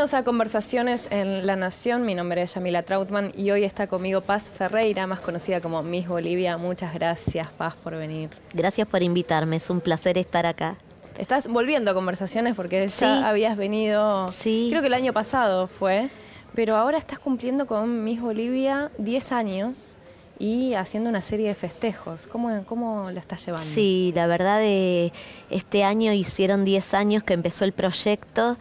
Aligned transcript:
Bienvenidos 0.00 0.18
a 0.18 0.24
Conversaciones 0.24 1.08
en 1.10 1.46
La 1.46 1.56
Nación. 1.56 2.06
Mi 2.06 2.14
nombre 2.14 2.40
es 2.40 2.54
Yamila 2.54 2.82
Trautman 2.84 3.32
y 3.36 3.50
hoy 3.50 3.64
está 3.64 3.86
conmigo 3.86 4.22
Paz 4.22 4.48
Ferreira, 4.48 5.06
más 5.06 5.20
conocida 5.20 5.60
como 5.60 5.82
Miss 5.82 6.08
Bolivia. 6.08 6.56
Muchas 6.56 6.94
gracias, 6.94 7.50
Paz, 7.50 7.74
por 7.76 7.94
venir. 7.96 8.30
Gracias 8.54 8.88
por 8.88 9.02
invitarme, 9.02 9.56
es 9.56 9.68
un 9.68 9.82
placer 9.82 10.16
estar 10.16 10.46
acá. 10.46 10.78
Estás 11.18 11.48
volviendo 11.48 11.90
a 11.90 11.94
Conversaciones 11.94 12.56
porque 12.56 12.88
ya 12.88 13.28
habías 13.28 13.58
venido, 13.58 14.32
sí. 14.32 14.68
creo 14.70 14.80
que 14.80 14.86
el 14.86 14.94
año 14.94 15.12
pasado 15.12 15.66
fue, 15.66 16.08
pero 16.54 16.76
ahora 16.76 16.96
estás 16.96 17.18
cumpliendo 17.18 17.66
con 17.66 18.02
Miss 18.02 18.22
Bolivia 18.22 18.90
10 18.96 19.32
años 19.32 19.98
y 20.40 20.72
haciendo 20.72 21.10
una 21.10 21.20
serie 21.20 21.48
de 21.48 21.54
festejos. 21.54 22.26
¿Cómo, 22.26 22.64
cómo 22.64 23.10
lo 23.10 23.20
estás 23.20 23.44
llevando? 23.44 23.68
Sí, 23.72 24.10
la 24.16 24.26
verdad, 24.26 24.58
de 24.58 25.12
este 25.50 25.84
año 25.84 26.14
hicieron 26.14 26.64
10 26.64 26.94
años 26.94 27.22
que 27.22 27.34
empezó 27.34 27.66
el 27.66 27.72
proyecto. 27.72 28.56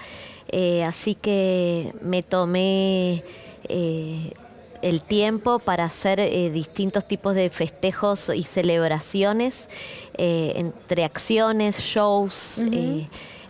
Eh, 0.49 0.83
así 0.83 1.15
que 1.15 1.93
me 2.02 2.21
tomé 2.21 3.23
eh, 3.69 4.33
el 4.81 5.02
tiempo 5.02 5.59
para 5.59 5.85
hacer 5.85 6.19
eh, 6.19 6.52
distintos 6.52 7.07
tipos 7.07 7.33
de 7.33 7.49
festejos 7.49 8.30
y 8.35 8.43
celebraciones, 8.43 9.69
entre 10.17 11.05
acciones, 11.05 11.77
shows. 11.77 12.57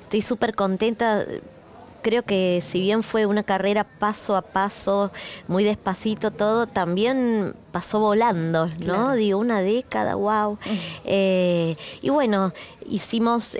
estoy 0.04 0.22
súper 0.22 0.54
contenta 0.54 1.26
creo 2.02 2.24
que 2.24 2.62
si 2.64 2.82
bien 2.82 3.04
fue 3.04 3.26
una 3.26 3.44
carrera 3.44 3.84
paso 3.84 4.36
a 4.36 4.42
paso, 4.42 5.12
muy 5.48 5.64
despacito 5.64 6.32
todo, 6.32 6.68
también 6.68 7.56
pasó 7.72 8.00
volando, 8.00 8.68
¿no? 8.80 9.14
Digo, 9.14 9.40
una 9.40 9.62
década, 9.62 10.16
wow. 10.16 10.58
y 11.06 12.10
bueno, 12.10 12.52
hicimos 12.90 13.56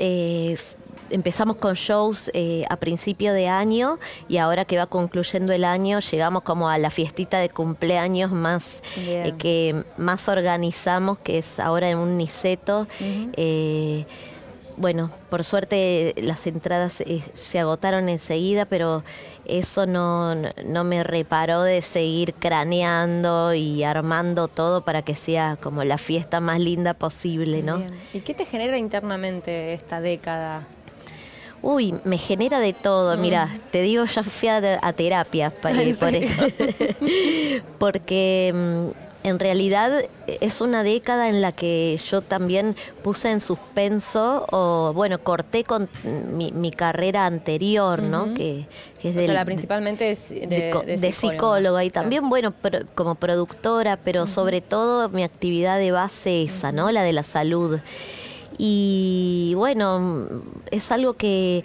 empezamos 1.10 1.58
con 1.58 1.76
shows 1.76 2.30
eh, 2.34 2.64
a 2.70 2.78
principio 2.78 3.34
de 3.34 3.48
año 3.48 4.00
y 4.28 4.38
ahora 4.38 4.66
que 4.66 4.78
va 4.78 4.86
concluyendo 4.86 5.54
el 5.54 5.64
año 5.64 6.00
llegamos 6.00 6.44
como 6.44 6.70
a 6.70 6.78
la 6.78 6.90
fiestita 6.90 7.40
de 7.40 7.50
cumpleaños 7.50 8.32
más 8.32 8.80
eh, 8.98 9.34
que 9.38 9.84
más 9.98 10.28
organizamos 10.28 11.18
que 11.20 11.40
es 11.40 11.60
ahora 11.60 11.90
en 11.90 11.98
un 11.98 12.18
niceto. 12.18 12.88
Eh, 13.34 14.06
bueno, 14.80 15.12
por 15.30 15.44
suerte 15.44 16.14
las 16.24 16.48
entradas 16.48 17.04
se 17.34 17.60
agotaron 17.60 18.08
enseguida, 18.08 18.66
pero 18.66 19.04
eso 19.46 19.86
no, 19.86 20.34
no, 20.66 20.84
me 20.86 21.04
reparó 21.04 21.64
de 21.64 21.82
seguir 21.82 22.34
craneando 22.34 23.54
y 23.54 23.84
armando 23.84 24.48
todo 24.48 24.86
para 24.86 25.02
que 25.02 25.16
sea 25.16 25.58
como 25.62 25.84
la 25.84 25.98
fiesta 25.98 26.40
más 26.40 26.60
linda 26.60 26.94
posible, 26.94 27.62
¿no? 27.62 27.84
¿Y 28.14 28.22
qué 28.22 28.34
te 28.34 28.46
genera 28.46 28.78
internamente 28.78 29.74
esta 29.74 30.00
década? 30.00 30.66
Uy, 31.62 31.94
me 32.06 32.18
genera 32.18 32.60
de 32.60 32.72
todo. 32.72 33.18
Mira, 33.18 33.48
mm. 33.48 33.60
te 33.72 33.82
digo, 33.82 34.06
yo 34.06 34.24
fui 34.24 34.48
a, 34.48 34.94
terapia 34.94 35.50
para, 35.50 35.76
por 36.00 36.14
porque 37.80 38.54
mm, 38.56 39.09
en 39.24 39.40
realidad 39.40 40.06
es 40.28 40.62
una 40.62 40.84
década 40.84 41.30
en 41.30 41.42
la 41.42 41.52
que 41.52 42.00
yo 42.10 42.22
también 42.22 42.76
puse 43.04 43.30
en 43.30 43.40
suspenso 43.42 44.46
o 44.52 44.94
bueno 44.94 45.20
corté 45.20 45.64
con 45.64 45.90
mi, 46.04 46.72
carrera 46.72 47.26
anterior, 47.26 48.02
¿no? 48.02 48.34
Que, 48.34 48.66
es 49.04 49.16
de 49.16 49.28
la 49.28 49.44
principalmente 49.44 50.12
es 50.12 50.30
de, 50.30 51.12
psicóloga. 51.14 51.84
y 51.84 51.90
también 51.90 52.30
bueno 52.30 52.54
como 52.96 53.16
productora, 53.16 53.98
pero 53.98 54.28
sobre 54.28 54.62
todo 54.62 55.10
mi 55.10 55.24
actividad 55.24 55.80
de 55.80 55.92
base 55.92 56.44
esa, 56.44 56.72
¿no? 56.72 56.92
La 56.92 57.04
de 57.04 57.14
la 57.14 57.24
salud. 57.24 57.80
Y 58.58 59.54
bueno, 59.56 60.28
es 60.72 60.92
algo 60.92 61.14
que, 61.14 61.64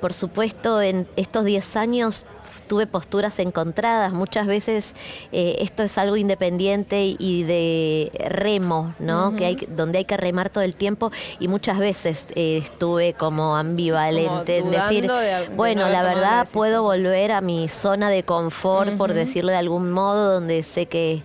por 0.00 0.12
supuesto, 0.12 0.82
en 0.82 1.06
estos 1.16 1.44
10 1.44 1.76
años 1.76 2.26
tuve 2.72 2.86
posturas 2.86 3.38
encontradas. 3.38 4.14
Muchas 4.14 4.46
veces 4.46 4.94
eh, 5.30 5.56
esto 5.60 5.82
es 5.82 5.98
algo 5.98 6.16
independiente 6.16 7.14
y 7.18 7.42
de 7.42 8.10
remo, 8.30 8.94
¿no? 8.98 9.36
que 9.36 9.44
hay, 9.44 9.68
donde 9.68 9.98
hay 9.98 10.06
que 10.06 10.16
remar 10.16 10.48
todo 10.48 10.64
el 10.64 10.74
tiempo 10.74 11.12
y 11.38 11.48
muchas 11.48 11.78
veces 11.78 12.28
eh, 12.34 12.62
estuve 12.64 13.12
como 13.12 13.58
ambivalente 13.58 14.56
en 14.56 14.70
decir, 14.70 15.06
bueno, 15.54 15.86
la 15.90 16.02
verdad 16.02 16.48
puedo 16.50 16.82
volver 16.82 17.32
a 17.32 17.42
mi 17.42 17.68
zona 17.68 18.08
de 18.08 18.22
confort, 18.22 18.96
por 18.96 19.12
decirlo 19.12 19.50
de 19.50 19.58
algún 19.58 19.90
modo, 19.90 20.32
donde 20.32 20.62
sé 20.62 20.86
que 20.86 21.22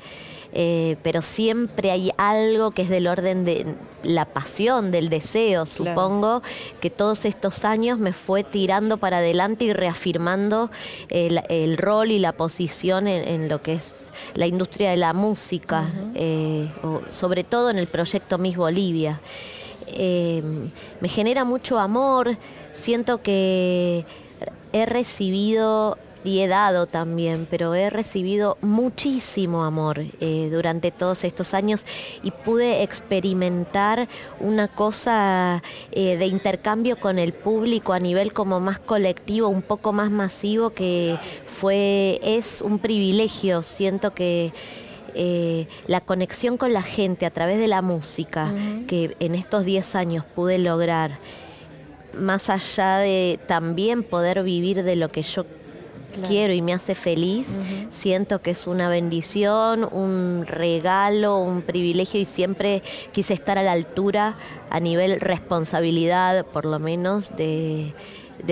eh, 0.54 0.98
pero 1.04 1.22
siempre 1.22 1.92
hay 1.92 2.12
algo 2.18 2.72
que 2.72 2.84
es 2.84 2.90
del 2.90 3.08
orden 3.08 3.46
de 3.46 3.76
la 4.04 4.26
pasión, 4.26 4.92
del 4.92 5.10
deseo, 5.10 5.66
supongo, 5.66 6.42
que 6.80 6.90
todos 6.90 7.26
estos 7.26 7.66
años 7.66 8.00
me 8.00 8.14
fue 8.14 8.44
tirando 8.44 8.98
para 8.98 9.18
adelante 9.18 9.66
y 9.66 9.74
reafirmando 9.74 10.72
el, 11.10 11.78
rol 11.78 12.12
y 12.12 12.20
la 12.20 12.32
posición 12.32 13.08
en, 13.08 13.50
lo 13.50 13.62
que 13.62 13.74
es 13.74 13.94
la 14.34 14.48
industria 14.48 14.92
de 14.92 14.98
la 14.98 15.14
música, 15.14 15.92
eh, 16.16 16.70
sobre 17.10 17.44
todo 17.44 17.70
en 17.70 17.78
el 17.78 17.88
proyecto 17.88 18.38
Miss 18.38 18.56
Bolivia. 18.56 19.20
Eh, 19.88 20.44
me 21.00 21.10
genera 21.10 21.44
mucho 21.44 21.80
amor, 21.80 22.38
siento 22.74 23.22
que 23.22 24.06
he 24.74 24.86
recibido 24.86 25.98
y 26.28 26.42
he 26.42 26.48
dado 26.50 26.88
también, 26.88 27.48
pero 27.50 27.74
he 27.74 27.90
recibido 27.90 28.58
muchísimo 28.60 29.64
amor 29.64 30.04
eh, 30.20 30.50
durante 30.52 30.92
todos 30.92 31.24
estos 31.24 31.54
años 31.54 31.86
y 32.22 32.32
pude 32.32 32.84
experimentar 32.84 34.10
una 34.42 34.68
cosa 34.68 35.64
eh, 35.94 36.18
de 36.18 36.26
intercambio 36.26 37.00
con 37.00 37.18
el 37.18 37.32
público 37.32 37.94
a 37.94 38.00
nivel 38.00 38.34
como 38.34 38.60
más 38.60 38.78
colectivo, 38.78 39.48
un 39.48 39.62
poco 39.62 39.94
más 39.94 40.12
masivo, 40.12 40.72
que 40.72 41.18
fue, 41.46 42.20
es 42.22 42.62
un 42.62 42.80
privilegio. 42.80 43.64
Siento 43.64 44.14
que 44.14 44.52
eh, 45.16 45.68
la 45.88 46.02
conexión 46.02 46.58
con 46.58 46.74
la 46.74 46.84
gente 46.84 47.26
a 47.26 47.30
través 47.32 47.58
de 47.58 47.70
la 47.70 47.82
música, 47.82 48.52
que 48.90 49.16
en 49.22 49.34
estos 49.34 49.64
10 49.64 49.96
años 49.96 50.26
pude 50.26 50.58
lograr, 50.58 51.20
más 52.20 52.50
allá 52.50 52.98
de 52.98 53.40
también 53.48 54.04
poder 54.04 54.44
vivir 54.44 54.84
de 54.84 54.98
lo 54.98 55.08
que 55.08 55.22
yo 55.22 55.46
quiero 56.28 56.54
y 56.54 56.62
me 56.62 56.74
hace 56.74 56.96
feliz, 56.96 57.48
siento 57.90 58.42
que 58.42 58.52
es 58.52 58.68
una 58.68 58.90
bendición, 58.90 59.88
un 59.92 60.46
regalo, 60.48 61.40
un 61.40 61.62
privilegio 61.62 62.20
y 62.20 62.26
siempre 62.26 62.82
quise 63.12 63.34
estar 63.34 63.58
a 63.58 63.64
la 63.64 63.72
altura 63.72 64.36
a 64.70 64.80
nivel 64.80 65.20
responsabilidad, 65.20 66.46
por 66.46 66.66
lo 66.66 66.80
menos, 66.80 67.36
de, 67.36 67.94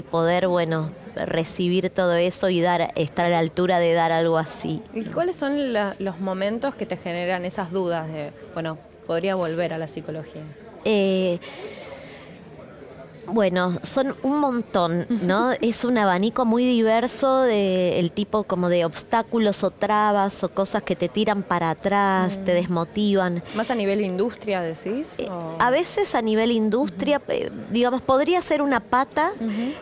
poder, 0.10 0.48
bueno, 0.48 0.92
recibir 1.16 1.90
todo 1.90 2.16
eso 2.16 2.50
y 2.50 2.62
dar 2.62 2.92
estar 2.96 3.26
a 3.26 3.30
la 3.30 3.40
altura 3.40 3.80
de 3.80 3.94
dar 3.94 4.12
algo 4.12 4.38
así. 4.38 4.82
¿Y 4.94 5.04
cuáles 5.06 5.36
son 5.36 5.74
los 5.74 6.20
momentos 6.20 6.76
que 6.76 6.86
te 6.86 6.98
generan 6.98 7.46
esas 7.46 7.72
dudas 7.72 8.08
de, 8.12 8.32
bueno, 8.54 8.78
podría 9.08 9.36
volver 9.36 9.74
a 9.74 9.78
la 9.78 9.88
psicología? 9.88 10.44
Eh, 10.84 11.40
bueno, 13.28 13.80
son 13.84 14.16
un 14.24 14.40
montón, 14.40 15.06
¿no? 15.24 15.52
es 15.62 15.84
un 15.84 15.97
abanico 15.97 16.46
muy 16.46 16.66
diverso 16.66 17.41
de 17.41 18.00
el 18.00 18.12
tipo 18.12 18.44
como 18.44 18.69
de 18.69 18.86
obstáculos 18.86 19.63
o 19.63 19.72
trabas 19.72 20.44
o 20.44 20.50
cosas 20.50 20.84
que 20.84 20.96
te 20.96 21.09
tiran 21.09 21.44
para 21.44 21.69
atrás, 21.72 22.40
te 22.44 22.53
mm. 22.53 22.56
desmotivan. 22.56 23.44
¿Más 23.56 23.72
a 23.72 23.75
nivel 23.75 24.02
industria 24.02 24.62
decís? 24.62 25.16
Eh, 25.19 25.27
a 25.60 25.69
veces 25.72 26.16
a 26.16 26.22
nivel 26.22 26.51
industria, 26.51 27.22
eh, 27.27 27.51
digamos, 27.72 28.01
podría 28.01 28.42
ser 28.42 28.62
una 28.62 28.80
pata, 28.80 29.31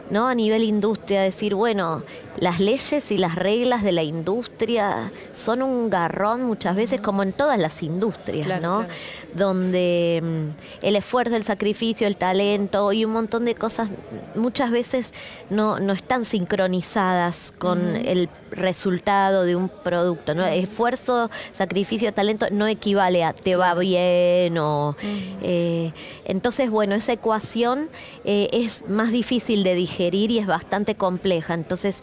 ¿no? 0.10 0.28
A 0.28 0.36
nivel 0.36 0.64
industria, 0.64 1.22
decir, 1.22 1.56
bueno, 1.56 2.04
las 2.44 2.60
leyes 2.60 3.10
y 3.10 3.18
las 3.18 3.36
reglas 3.36 3.84
de 3.84 3.94
la 3.94 4.04
industria 4.04 5.14
son 5.34 5.62
un 5.62 5.90
garrón 5.90 6.44
muchas 6.44 6.76
veces, 6.76 7.00
como 7.00 7.24
en 7.24 7.32
todas 7.32 7.58
las 7.58 7.82
industrias, 7.82 8.62
¿no? 8.62 8.86
Donde 9.34 10.22
mm, 10.22 10.86
el 10.86 10.98
esfuerzo, 10.98 11.38
el 11.38 11.46
sacrificio, 11.46 12.06
el 12.06 12.18
talento 12.18 12.92
y 12.92 13.06
un 13.06 13.14
montón 13.14 13.46
de 13.46 13.56
cosas 13.56 13.94
muchas 14.36 14.72
veces 14.72 15.14
no, 15.50 15.80
no 15.80 15.94
están 15.94 16.26
sincronizadas 16.26 17.54
con 17.58 17.96
el 17.96 18.28
resultado 18.56 19.44
de 19.44 19.56
un 19.56 19.70
producto. 19.70 20.34
¿no? 20.34 20.46
Esfuerzo, 20.46 21.30
sacrificio, 21.58 22.14
talento 22.14 22.48
no 22.52 22.68
equivale 22.68 23.24
a 23.24 23.34
te 23.34 23.56
va 23.56 23.74
bien 23.76 24.58
o... 24.58 24.96
Eh, 25.42 25.92
entonces, 26.26 26.70
bueno, 26.70 26.96
esa 26.96 27.14
ecuación 27.14 27.90
eh, 28.24 28.50
es 28.52 28.88
más 28.88 29.12
difícil 29.12 29.64
de 29.64 29.76
digerir 29.76 30.32
y 30.32 30.40
es 30.40 30.48
bastante 30.48 30.96
compleja. 30.96 31.54
Entonces, 31.54 32.02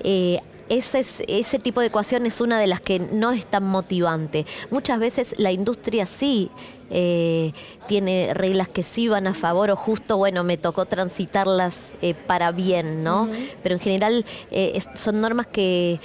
eh, 0.00 0.40
ese, 0.68 1.04
ese 1.26 1.58
tipo 1.58 1.80
de 1.80 1.88
ecuación 1.88 2.26
es 2.26 2.40
una 2.40 2.58
de 2.58 2.66
las 2.66 2.80
que 2.80 2.98
no 2.98 3.32
es 3.32 3.46
tan 3.46 3.64
motivante. 3.64 4.46
Muchas 4.70 4.98
veces 4.98 5.34
la 5.38 5.52
industria 5.52 6.06
sí 6.06 6.50
eh, 6.90 7.52
tiene 7.86 8.32
reglas 8.32 8.68
que 8.68 8.82
sí 8.82 9.08
van 9.08 9.26
a 9.26 9.34
favor 9.34 9.70
o 9.70 9.76
justo, 9.76 10.16
bueno, 10.16 10.42
me 10.42 10.56
tocó 10.56 10.86
transitarlas 10.86 11.92
eh, 12.00 12.14
para 12.14 12.50
bien, 12.50 13.04
¿no? 13.04 13.28
Pero 13.62 13.74
en 13.74 13.80
general 13.80 14.24
eh, 14.50 14.80
son 14.94 15.20
normas 15.20 15.46
que 15.46 16.00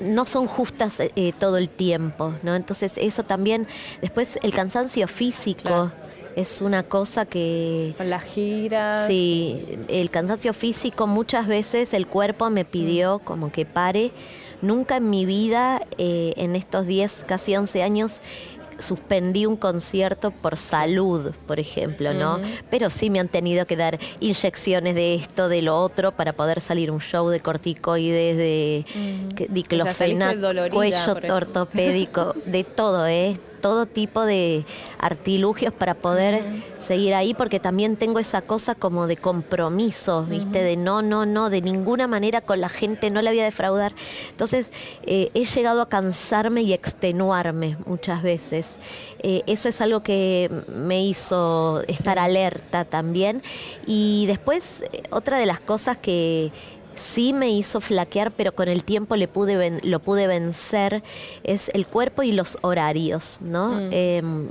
no 0.00 0.24
son 0.24 0.46
justas 0.46 0.98
todo 1.38 1.56
el 1.56 1.68
tiempo, 1.68 2.34
¿no? 2.42 2.56
Entonces 2.56 2.94
eso 2.96 3.22
también, 3.22 3.68
después 4.00 4.38
el 4.42 4.52
cansancio 4.52 5.06
físico. 5.08 5.92
Es 6.38 6.60
una 6.60 6.84
cosa 6.84 7.26
que... 7.26 7.94
Con 7.96 8.10
las 8.10 8.22
giras. 8.22 9.08
Sí, 9.08 9.60
el 9.88 10.08
cansancio 10.08 10.52
físico 10.52 11.08
muchas 11.08 11.48
veces 11.48 11.92
el 11.94 12.06
cuerpo 12.06 12.48
me 12.48 12.64
pidió 12.64 13.18
como 13.18 13.50
que 13.50 13.66
pare. 13.66 14.12
Nunca 14.62 14.98
en 14.98 15.10
mi 15.10 15.26
vida, 15.26 15.82
en 15.98 16.54
estos 16.54 16.86
10, 16.86 17.24
casi 17.26 17.56
11 17.56 17.82
años, 17.82 18.20
suspendí 18.78 19.46
un 19.46 19.56
concierto 19.56 20.30
por 20.30 20.56
salud, 20.56 21.32
por 21.48 21.58
ejemplo, 21.58 22.14
¿no? 22.14 22.38
Pero 22.70 22.90
sí 22.90 23.10
me 23.10 23.18
han 23.18 23.26
tenido 23.26 23.66
que 23.66 23.74
dar 23.74 23.98
inyecciones 24.20 24.94
de 24.94 25.16
esto, 25.16 25.48
de 25.48 25.62
lo 25.62 25.80
otro, 25.80 26.12
para 26.12 26.34
poder 26.34 26.60
salir 26.60 26.92
un 26.92 27.00
show 27.00 27.28
de 27.30 27.40
corticoides, 27.40 28.36
de 28.36 28.86
diclofenac, 29.48 30.38
cuello 30.70 31.34
ortopédico, 31.34 32.36
de 32.46 32.62
todo, 32.62 33.08
¿eh? 33.08 33.36
Todo 33.60 33.86
tipo 33.86 34.24
de 34.24 34.64
artilugios 34.98 35.72
para 35.72 35.94
poder 35.94 36.44
seguir 36.80 37.14
ahí, 37.14 37.34
porque 37.34 37.60
también 37.60 37.96
tengo 37.96 38.18
esa 38.18 38.42
cosa 38.42 38.74
como 38.74 39.06
de 39.06 39.16
compromiso, 39.16 40.24
¿viste? 40.24 40.62
De 40.62 40.76
no, 40.76 41.02
no, 41.02 41.26
no, 41.26 41.50
de 41.50 41.60
ninguna 41.60 42.06
manera 42.06 42.40
con 42.40 42.60
la 42.60 42.68
gente, 42.68 43.10
no 43.10 43.22
la 43.22 43.30
voy 43.30 43.40
a 43.40 43.44
defraudar. 43.44 43.92
Entonces, 44.30 44.70
eh, 45.02 45.30
he 45.34 45.44
llegado 45.44 45.82
a 45.82 45.88
cansarme 45.88 46.62
y 46.62 46.72
extenuarme 46.72 47.76
muchas 47.86 48.22
veces. 48.22 48.66
Eh, 49.20 49.42
eso 49.46 49.68
es 49.68 49.80
algo 49.80 50.02
que 50.02 50.50
me 50.68 51.04
hizo 51.04 51.82
estar 51.88 52.18
alerta 52.18 52.84
también. 52.84 53.42
Y 53.86 54.26
después, 54.26 54.84
eh, 54.92 55.02
otra 55.10 55.38
de 55.38 55.46
las 55.46 55.60
cosas 55.60 55.96
que 55.96 56.52
sí 56.98 57.32
me 57.32 57.50
hizo 57.50 57.80
flaquear, 57.80 58.32
pero 58.32 58.54
con 58.54 58.68
el 58.68 58.84
tiempo 58.84 59.16
le 59.16 59.28
pude 59.28 59.80
lo 59.82 60.00
pude 60.00 60.26
vencer, 60.26 61.02
es 61.44 61.70
el 61.74 61.86
cuerpo 61.86 62.22
y 62.22 62.32
los 62.32 62.58
horarios, 62.62 63.38
¿no? 63.40 63.68
Mm. 63.68 63.88
Em, 63.92 64.48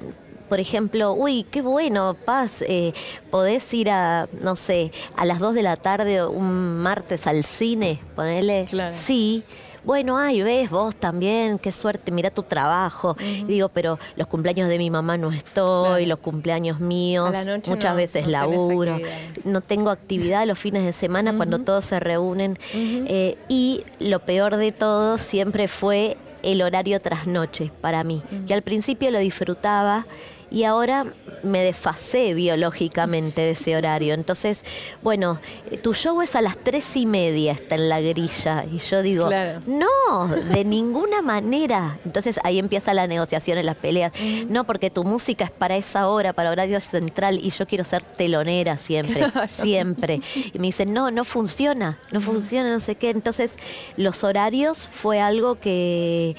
por 0.50 0.60
ejemplo, 0.62 1.12
uy, 1.14 1.44
qué 1.44 1.62
bueno, 1.62 2.16
Paz, 2.26 2.64
eh, 2.66 2.94
podés 3.30 3.74
ir 3.74 3.90
a, 3.90 4.30
no 4.42 4.56
sé, 4.56 4.94
a 5.18 5.26
las 5.26 5.40
2 5.40 5.54
de 5.54 5.62
la 5.62 5.76
tarde 5.76 6.26
un 6.26 6.78
martes 6.78 7.28
al 7.28 7.44
cine, 7.44 8.00
ponele. 8.16 8.66
Sí 8.92 9.44
bueno, 9.88 10.18
ay, 10.18 10.44
ves 10.44 10.70
vos 10.70 10.94
también, 10.98 11.58
qué 11.58 11.72
suerte, 11.72 12.12
mira 12.12 12.30
tu 12.30 12.44
trabajo. 12.44 13.16
digo, 13.48 13.70
pero 13.70 13.98
los 14.18 14.28
cumpleaños 14.28 14.68
de 14.68 14.78
mi 14.78 14.90
mamá 14.90 15.16
no 15.18 15.32
estoy, 15.32 16.06
los 16.06 16.20
cumpleaños 16.20 16.82
míos, 16.82 17.34
muchas 17.66 17.96
veces 17.96 18.28
laburo, 18.28 18.98
no 19.46 19.62
tengo 19.62 19.90
actividad 19.90 20.46
los 20.46 20.60
fines 20.60 20.84
de 20.84 20.92
semana 20.92 21.38
cuando 21.38 21.60
todos 21.60 21.86
se 21.86 22.02
reúnen. 22.02 22.60
Eh, 22.74 23.38
y 23.48 23.86
lo 24.00 24.20
peor 24.20 24.58
de 24.58 24.74
todo 24.74 25.18
siempre 25.18 25.70
fue 25.70 26.18
el 26.44 26.62
horario 26.62 27.00
tras 27.00 27.26
noche 27.26 27.72
para 27.80 28.04
mí, 28.04 28.22
que 28.46 28.54
al 28.54 28.64
principio 28.64 29.10
lo 29.10 29.20
disfrutaba 29.20 30.06
y 30.50 30.64
ahora 30.64 31.06
me 31.44 31.64
desfasé 31.64 32.34
biológicamente 32.34 33.42
de 33.42 33.52
ese 33.52 33.76
horario. 33.76 34.14
Entonces, 34.14 34.64
bueno, 35.02 35.40
tu 35.84 35.94
show 35.94 36.22
es 36.22 36.36
a 36.36 36.42
las 36.42 36.58
tres 36.58 36.96
y 36.96 37.06
media, 37.06 37.52
está 37.52 37.76
en 37.76 37.90
la 37.90 38.00
grilla. 38.02 38.66
Y 38.72 38.78
yo 38.80 39.02
digo, 39.02 39.30
no, 39.66 40.28
de 40.28 40.66
ninguna 40.66 41.22
manera. 41.22 42.00
Entonces 42.06 42.40
ahí 42.44 42.60
empieza 42.60 42.94
la 42.94 43.08
negociación 43.08 43.58
en 43.58 43.66
las 43.66 43.76
peleas. 43.76 44.14
No, 44.50 44.64
porque 44.64 44.90
tu 44.90 45.04
música 45.04 45.46
es 45.46 45.52
para 45.52 45.76
esa 45.76 46.08
hora, 46.08 46.34
para 46.34 46.52
horario 46.52 46.80
central, 46.82 47.40
y 47.42 47.52
yo 47.52 47.68
quiero 47.68 47.84
ser 47.84 48.02
telonera 48.02 48.78
siempre, 48.78 49.26
siempre. 49.50 50.22
Y 50.54 50.60
me 50.60 50.68
dicen, 50.68 50.94
no, 50.94 51.12
no 51.12 51.24
funciona, 51.24 52.00
no 52.12 52.22
funciona, 52.22 52.72
no 52.72 52.80
sé 52.80 52.96
qué. 52.96 53.10
Entonces, 53.10 53.58
los 53.96 54.24
horarios 54.24 54.88
fue 54.92 55.20
algo 55.20 55.60
que 55.60 56.36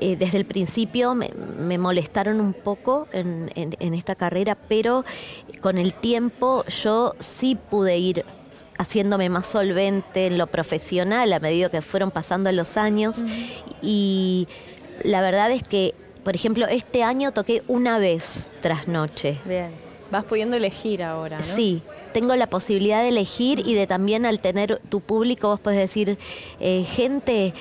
eh, 0.00 0.16
desde 0.16 0.38
el 0.38 0.44
principio 0.44 1.14
me, 1.14 1.78
molestaron 1.78 2.40
un 2.40 2.52
poco 2.52 3.08
en, 3.12 3.48
esta 3.94 4.14
carrera, 4.14 4.56
pero 4.68 5.04
con 5.60 5.78
el 5.78 5.94
tiempo 5.94 6.64
yo 6.66 7.14
sí 7.18 7.56
pude 7.56 7.98
ir 7.98 8.24
haciéndome 8.78 9.28
más 9.28 9.46
solvente 9.46 10.26
en 10.26 10.38
lo 10.38 10.46
profesional 10.46 11.32
a 11.32 11.40
medida 11.40 11.68
que 11.68 11.82
fueron 11.82 12.10
pasando 12.10 12.50
los 12.52 12.76
años. 12.76 13.24
Y 13.82 14.48
la 15.02 15.20
verdad 15.20 15.50
es 15.50 15.62
que, 15.62 15.94
por 16.24 16.34
ejemplo, 16.34 16.66
este 16.66 17.02
año 17.02 17.32
toqué 17.32 17.62
una 17.68 17.98
vez 17.98 18.50
tras 18.60 18.88
noche. 18.88 19.38
Bien. 19.44 19.70
Vas 20.10 20.24
pudiendo 20.24 20.56
elegir 20.56 21.02
ahora, 21.02 21.38
¿no? 21.38 21.44
Sí, 21.44 21.82
tengo 22.12 22.34
la 22.36 22.46
posibilidad 22.46 23.02
de 23.02 23.08
elegir 23.08 23.62
y 23.66 23.74
de 23.74 23.86
también 23.86 24.24
al 24.24 24.40
tener 24.40 24.80
tu 24.88 25.00
público 25.00 25.48
vos 25.48 25.60
puedes 25.60 25.78
decir, 25.78 26.18
eh, 26.60 26.84
gente, 26.84 27.52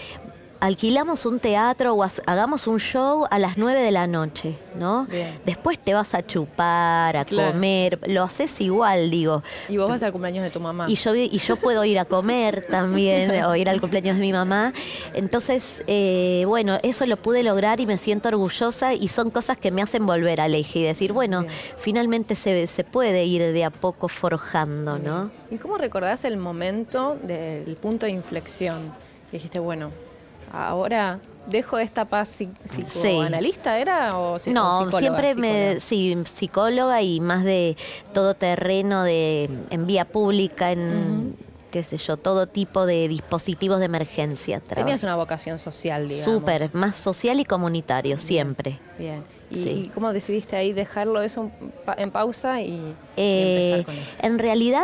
alquilamos 0.60 1.26
un 1.26 1.40
teatro 1.40 1.94
o 1.94 2.04
hagamos 2.26 2.68
un 2.68 2.80
show 2.80 3.26
a 3.30 3.40
las 3.40 3.58
9 3.58 3.82
de 3.82 3.92
la 3.92 4.08
noche, 4.08 4.58
¿no? 4.76 5.08
Después 5.46 5.80
te 5.80 5.94
vas 5.94 6.14
a 6.14 6.26
chupar, 6.26 7.18
a 7.18 7.26
comer, 7.26 8.00
lo 8.08 8.24
haces 8.24 8.60
igual, 8.62 9.10
digo. 9.12 9.44
Y 9.70 9.78
vos 9.78 9.90
vas 9.90 10.04
al 10.04 10.12
cumpleaños 10.12 10.44
de 10.44 10.50
tu 10.50 10.60
mamá. 10.60 10.86
Y 10.88 10.96
yo, 10.96 11.16
y 11.16 11.38
yo 11.38 11.56
puedo 11.58 11.84
ir 11.86 12.00
a 12.00 12.06
comer 12.06 12.66
también, 12.70 13.44
o 13.44 13.56
ir 13.56 13.70
al 13.70 13.80
cumpleaños 13.80 14.18
de 14.18 14.22
mi 14.22 14.34
mamá. 14.34 14.74
Entonces, 15.14 15.84
eh, 15.88 16.44
bueno, 16.48 16.80
eso 16.84 17.06
lo 17.06 17.18
pude 17.18 17.44
lograr 17.44 17.80
y 17.80 17.86
me 17.86 17.98
siento 17.98 18.30
orgullosa 18.30 18.94
y 18.94 19.08
son 19.08 19.30
cosas 19.30 19.58
que 19.58 19.72
me 19.72 19.82
hacen 19.82 20.06
volver 20.06 20.42
al 20.42 20.56
eje 20.56 20.80
y 20.80 20.84
decir, 20.84 21.14
bueno, 21.14 21.46
finalmente 21.78 22.36
se, 22.36 22.68
se 22.68 22.84
puede 22.84 23.26
ir 23.26 23.42
de 23.42 23.64
a 23.64 23.70
poco 23.70 24.08
forjando, 24.08 24.98
¿no? 24.98 25.32
¿Y 25.52 25.58
cómo 25.58 25.78
recordás 25.78 26.26
el 26.26 26.38
momento 26.38 27.18
del 27.24 27.76
punto 27.76 28.06
de 28.06 28.12
inflexión? 28.12 28.78
Dijiste, 29.32 29.60
bueno, 29.60 29.92
ahora 30.52 31.20
dejo 31.48 31.78
esta 31.78 32.06
paz 32.06 32.44
psicoanalista, 32.66 33.80
¿era? 33.80 34.18
O 34.18 34.38
no, 34.48 34.92
siempre 34.92 35.36
me, 35.36 35.80
sí, 35.80 36.18
psicóloga 36.26 37.02
y 37.02 37.20
más 37.20 37.44
de 37.44 37.78
todo 38.14 38.34
terreno 38.34 39.04
de, 39.04 39.50
en 39.70 39.88
vía 39.88 40.06
pública, 40.06 40.72
en 40.72 41.36
qué 41.72 41.84
sé 41.84 41.98
yo, 41.98 42.18
todo 42.18 42.48
tipo 42.48 42.86
de 42.86 43.08
dispositivos 43.08 43.80
de 43.80 43.86
emergencia. 43.86 44.60
Tenías 44.60 45.04
una 45.04 45.16
vocación 45.16 45.60
social, 45.60 46.08
digamos. 46.08 46.34
Súper, 46.34 46.74
más 46.74 46.96
social 46.96 47.40
y 47.40 47.46
comunitario, 47.46 48.18
siempre. 48.18 48.80
Bien. 48.98 49.24
¿Y, 49.50 49.90
cómo 49.94 50.12
decidiste 50.12 50.58
ahí 50.58 50.74
dejarlo 50.74 51.22
eso 51.22 51.52
en 51.98 52.12
pausa 52.12 52.62
y, 52.62 52.76
empezar 53.16 53.80
eh, 53.80 53.84
con 53.86 53.96
esto? 53.96 54.14
En 54.24 54.40
realidad 54.40 54.84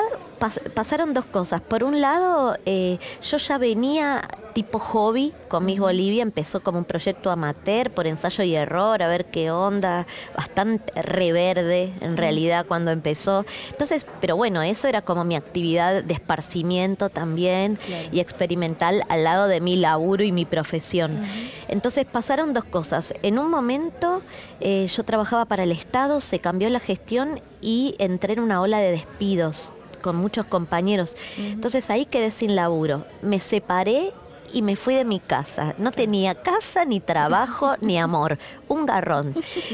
pasaron 0.73 1.13
dos 1.13 1.25
cosas. 1.25 1.59
Por 1.59 1.83
un 1.83 1.99
lado, 1.99 2.55
eh, 2.65 2.97
yo 3.21 3.37
ya 3.37 3.57
venía 3.57 4.21
tipo 4.53 4.79
hobby 4.79 5.33
con 5.47 5.65
Miss 5.65 5.79
Bolivia, 5.79 6.23
empezó 6.23 6.61
como 6.61 6.77
un 6.77 6.85
proyecto 6.85 7.31
amateur 7.31 7.91
por 7.91 8.07
ensayo 8.07 8.43
y 8.43 8.55
error, 8.55 9.01
a 9.01 9.07
ver 9.07 9.25
qué 9.25 9.51
onda, 9.51 10.05
bastante 10.35 11.01
reverde 11.01 11.93
en 12.01 12.17
realidad 12.17 12.65
cuando 12.67 12.91
empezó. 12.91 13.45
Entonces, 13.71 14.05
pero 14.21 14.37
bueno, 14.37 14.61
eso 14.61 14.87
era 14.87 15.01
como 15.01 15.23
mi 15.23 15.35
actividad 15.35 16.03
de 16.03 16.13
esparcimiento 16.13 17.09
también 17.09 17.77
y 18.11 18.19
experimental 18.19 19.03
al 19.09 19.23
lado 19.23 19.47
de 19.47 19.61
mi 19.61 19.75
laburo 19.75 20.23
y 20.23 20.31
mi 20.31 20.45
profesión. 20.45 21.21
Entonces 21.67 22.05
pasaron 22.05 22.53
dos 22.53 22.63
cosas. 22.63 23.13
En 23.23 23.39
un 23.39 23.49
momento 23.49 24.21
eh, 24.59 24.87
yo 24.87 25.03
trabajaba 25.03 25.45
para 25.45 25.63
el 25.63 25.71
Estado, 25.71 26.21
se 26.21 26.39
cambió 26.39 26.69
la 26.69 26.79
gestión 26.79 27.41
y 27.61 27.95
entré 27.97 28.33
en 28.33 28.39
una 28.39 28.61
ola 28.61 28.79
de 28.79 28.91
despidos 28.91 29.73
con 30.03 30.17
muchos 30.17 30.45
compañeros. 30.45 31.15
Entonces 31.37 31.89
ahí 31.89 32.05
quedé 32.05 32.29
sin 32.29 32.55
laburo. 32.55 33.07
Me 33.23 33.39
separé 33.39 34.13
y 34.53 34.61
me 34.61 34.75
fui 34.75 34.93
de 34.93 35.03
mi 35.03 35.19
casa. 35.19 35.75
No 35.77 35.91
tenía 35.91 36.35
casa, 36.35 36.85
ni 36.85 36.99
trabajo, 36.99 37.75
ni 37.81 37.97
amor. 37.97 38.37
Un 38.67 38.85
garrón. 38.85 39.33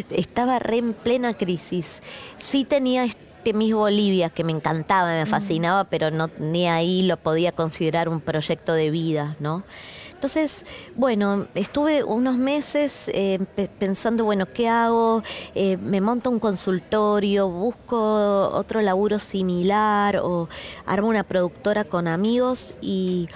Estaba 0.09 0.57
re 0.57 0.77
en 0.77 0.93
plena 0.93 1.33
crisis. 1.33 2.01
Sí 2.37 2.63
tenía 2.63 3.03
este 3.03 3.53
Miss 3.53 3.73
Bolivia 3.73 4.29
que 4.29 4.43
me 4.43 4.51
encantaba, 4.51 5.13
me 5.13 5.25
fascinaba, 5.25 5.83
pero 5.83 6.09
no, 6.11 6.29
ni 6.39 6.67
ahí 6.67 7.03
lo 7.03 7.17
podía 7.17 7.51
considerar 7.51 8.09
un 8.09 8.21
proyecto 8.21 8.73
de 8.73 8.89
vida, 8.89 9.35
¿no? 9.39 9.63
Entonces, 10.19 10.65
bueno, 10.97 11.47
estuve 11.55 12.03
unos 12.03 12.35
meses 12.35 13.09
eh, 13.13 13.39
pensando, 13.79 14.25
bueno, 14.25 14.45
¿qué 14.47 14.67
hago? 14.67 15.23
Eh, 15.55 15.77
me 15.77 16.01
monto 16.01 16.29
un 16.29 16.39
consultorio, 16.39 17.47
busco 17.47 18.49
otro 18.49 18.81
laburo 18.81 19.17
similar 19.17 20.17
o 20.17 20.49
armo 20.85 21.07
una 21.07 21.23
productora 21.23 21.85
con 21.85 22.09
amigos 22.09 22.73
y 22.81 23.29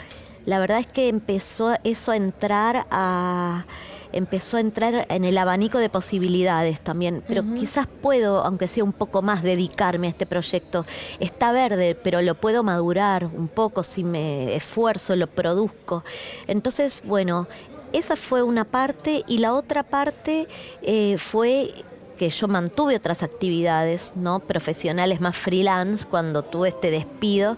la 0.46 0.60
verdad 0.60 0.80
es 0.80 0.88
que 0.88 1.10
empezó 1.10 1.74
eso 1.84 2.12
a 2.12 2.16
entrar 2.16 2.86
a 2.92 3.66
empezó 4.14 4.58
a 4.58 4.60
entrar 4.60 5.08
en 5.10 5.26
el 5.26 5.38
abanico 5.38 5.80
de 5.80 5.90
posibilidades 5.90 6.80
también, 6.80 7.24
pero 7.28 7.44
quizás 7.56 7.88
puedo, 7.88 8.44
aunque 8.46 8.68
sea 8.68 8.84
un 8.84 8.94
poco 8.94 9.22
más, 9.22 9.44
dedicarme 9.44 10.08
a 10.08 10.12
este 10.12 10.26
proyecto. 10.26 10.86
Está 11.20 11.52
verde, 11.52 11.96
pero 11.96 12.22
lo 12.22 12.36
puedo 12.36 12.64
madurar 12.64 13.26
un 13.26 13.48
poco 13.48 13.84
si 13.84 14.04
me 14.04 14.56
esfuerzo, 14.56 15.16
lo 15.16 15.28
produzco. 15.28 16.04
Entonces, 16.48 17.02
bueno, 17.06 17.48
esa 17.92 18.16
fue 18.16 18.44
una 18.44 18.66
parte 18.66 19.24
y 19.28 19.40
la 19.40 19.54
otra 19.54 19.84
parte 19.84 20.48
eh, 20.82 21.18
fue 21.18 21.74
que 22.18 22.30
yo 22.30 22.48
mantuve 22.48 22.96
otras 22.96 23.24
actividades 23.24 24.14
no 24.16 24.40
profesionales 24.40 25.20
más 25.20 25.36
freelance 25.36 26.06
cuando 26.06 26.44
tuve 26.44 26.70
este 26.70 26.92
despido 26.92 27.58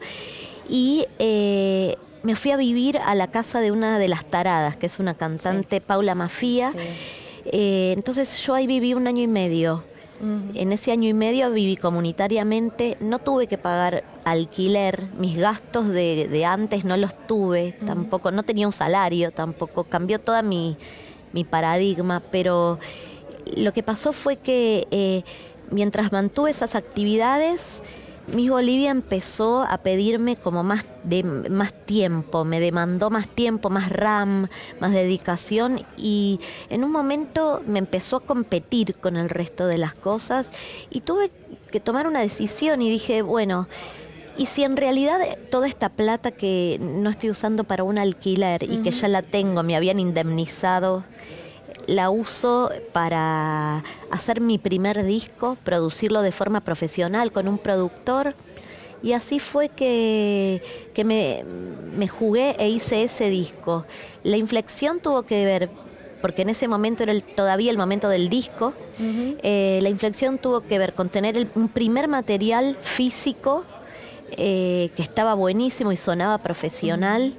y 0.70 1.06
eh, 1.20 1.98
me 2.26 2.36
fui 2.36 2.50
a 2.50 2.58
vivir 2.58 2.98
a 2.98 3.14
la 3.14 3.28
casa 3.28 3.62
de 3.62 3.72
una 3.72 4.00
de 4.00 4.08
las 4.08 4.26
taradas, 4.26 4.76
que 4.76 4.88
es 4.88 4.98
una 4.98 5.14
cantante, 5.14 5.80
Paula 5.80 6.16
Mafía. 6.16 6.74
Eh, 7.46 7.94
entonces 7.96 8.36
yo 8.42 8.56
ahí 8.56 8.66
viví 8.66 8.96
un 8.96 9.06
año 9.06 9.22
y 9.22 9.28
medio. 9.28 9.84
En 10.56 10.72
ese 10.72 10.92
año 10.92 11.10
y 11.10 11.14
medio 11.14 11.52
viví 11.52 11.76
comunitariamente, 11.76 12.98
no 13.02 13.20
tuve 13.20 13.48
que 13.48 13.58
pagar 13.58 14.06
alquiler, 14.24 15.08
mis 15.20 15.38
gastos 15.38 15.90
de, 15.90 16.46
antes 16.48 16.86
no 16.86 16.96
los 16.96 17.14
tuve, 17.28 17.78
tampoco, 17.86 18.32
no 18.32 18.42
tenía 18.44 18.66
un 18.66 18.72
salario 18.72 19.32
tampoco, 19.32 19.84
cambió 19.84 20.20
toda 20.20 20.42
mi, 20.42 20.78
paradigma, 21.50 22.24
pero 22.32 22.80
lo 23.58 23.74
que 23.74 23.84
pasó 23.84 24.14
fue 24.14 24.38
que 24.38 24.88
eh, 24.90 25.24
mientras 25.70 26.14
mantuve 26.14 26.50
esas 26.50 26.76
actividades, 26.76 27.82
Miss 28.28 28.50
Bolivia 28.50 28.90
empezó 28.90 29.64
a 29.64 29.78
pedirme 29.80 30.36
como 30.36 30.64
más, 30.64 30.84
de, 31.04 31.24
más 31.24 31.74
tiempo, 31.74 32.44
me 32.44 32.60
demandó 32.60 33.10
más 33.10 33.28
tiempo, 33.28 33.70
más 33.70 33.90
RAM, 33.90 34.48
más 34.80 34.92
dedicación 34.92 35.86
y 35.96 36.40
en 36.70 36.84
un 36.84 36.92
momento 36.92 37.62
me 37.68 37.80
empezó 37.80 38.18
a 38.18 38.20
competir 38.22 38.96
con 38.96 39.16
el 39.16 39.30
resto 39.30 39.68
de 39.68 39.78
las 39.78 39.94
cosas 39.94 40.50
y 40.90 41.02
tuve 41.02 41.32
que 41.72 41.80
tomar 41.80 42.08
una 42.08 42.22
decisión 42.22 42.82
y 42.82 42.90
dije, 42.90 43.22
bueno, 43.22 43.68
y 44.38 44.48
si 44.48 44.64
en 44.64 44.76
realidad 44.76 45.20
toda 45.50 45.68
esta 45.68 45.90
plata 45.90 46.32
que 46.32 46.78
no 46.82 47.10
estoy 47.10 47.30
usando 47.30 47.64
para 47.64 47.84
un 47.84 47.98
alquiler 47.98 48.64
y 48.64 48.78
que 48.78 48.92
ya 48.92 49.08
la 49.08 49.22
tengo, 49.22 49.64
me 49.64 49.76
habían 49.76 50.00
indemnizado 50.00 51.04
la 51.88 52.10
uso 52.10 52.72
para 52.92 53.84
hacer 54.12 54.42
mi 54.42 54.58
primer 54.58 55.04
disco, 55.06 55.58
producirlo 55.64 56.22
de 56.22 56.32
forma 56.32 56.62
profesional 56.62 57.32
con 57.32 57.48
un 57.48 57.58
productor. 57.58 58.36
Y 59.04 59.14
así 59.14 59.40
fue 59.40 59.70
que, 59.70 60.62
me, 61.06 62.08
jugué 62.08 62.56
e 62.58 62.70
hice 62.70 63.04
ese 63.04 63.30
disco. 63.30 63.86
La 64.24 64.38
inflexión 64.38 65.00
tuvo 65.00 65.24
que 65.24 65.46
ver, 65.46 65.70
porque 66.22 66.42
en 66.42 66.50
ese 66.50 66.68
momento 66.68 67.04
era 67.04 67.14
todavía 67.22 67.70
el 67.70 67.78
momento 67.78 68.10
del 68.10 68.30
disco, 68.30 68.74
eh, 69.00 69.80
la 69.84 69.90
inflexión 69.90 70.40
tuvo 70.40 70.62
que 70.62 70.80
ver 70.80 70.94
con 70.94 71.10
tener 71.10 71.50
un 71.54 71.70
primer 71.70 72.08
material 72.08 72.78
físico 72.82 73.64
eh, 74.32 74.90
que 74.96 75.04
estaba 75.04 75.36
buenísimo 75.36 75.92
y 75.92 75.98
sonaba 75.98 76.40
profesional 76.40 77.36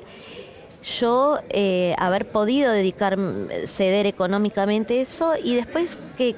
yo 0.87 1.39
eh, 1.51 1.95
haber 1.99 2.29
podido 2.29 2.73
dedicar, 2.73 3.19
ceder 3.67 4.07
económicamente 4.07 5.01
eso 5.01 5.35
y 5.43 5.55
después 5.55 5.99
que 6.17 6.37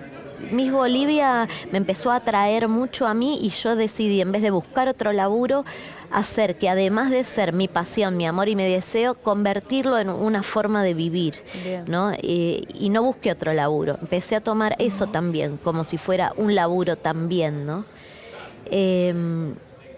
Miss 0.50 0.72
Bolivia 0.72 1.48
me 1.72 1.78
empezó 1.78 2.10
a 2.10 2.16
atraer 2.16 2.68
mucho 2.68 3.06
a 3.06 3.14
mí 3.14 3.38
y 3.42 3.50
yo 3.50 3.76
decidí, 3.76 4.20
en 4.20 4.32
vez 4.32 4.42
de 4.42 4.50
buscar 4.50 4.88
otro 4.88 5.12
laburo, 5.12 5.64
hacer 6.10 6.56
que 6.56 6.68
además 6.68 7.10
de 7.10 7.24
ser 7.24 7.52
mi 7.52 7.68
pasión, 7.68 8.16
mi 8.16 8.26
amor 8.26 8.48
y 8.48 8.56
mi 8.56 8.64
deseo, 8.64 9.14
convertirlo 9.14 9.98
en 9.98 10.08
una 10.08 10.42
forma 10.42 10.82
de 10.82 10.94
vivir, 10.94 11.34
¿no? 11.86 12.12
Eh, 12.12 12.62
y 12.74 12.88
no 12.88 13.02
busqué 13.02 13.32
otro 13.32 13.52
laburo. 13.52 13.98
Empecé 14.00 14.36
a 14.36 14.40
tomar 14.40 14.74
eso 14.78 15.08
también, 15.08 15.58
como 15.58 15.84
si 15.84 15.98
fuera 15.98 16.32
un 16.36 16.54
laburo 16.54 16.96
también, 16.96 17.66
¿no? 17.66 17.84
Em, 18.70 19.54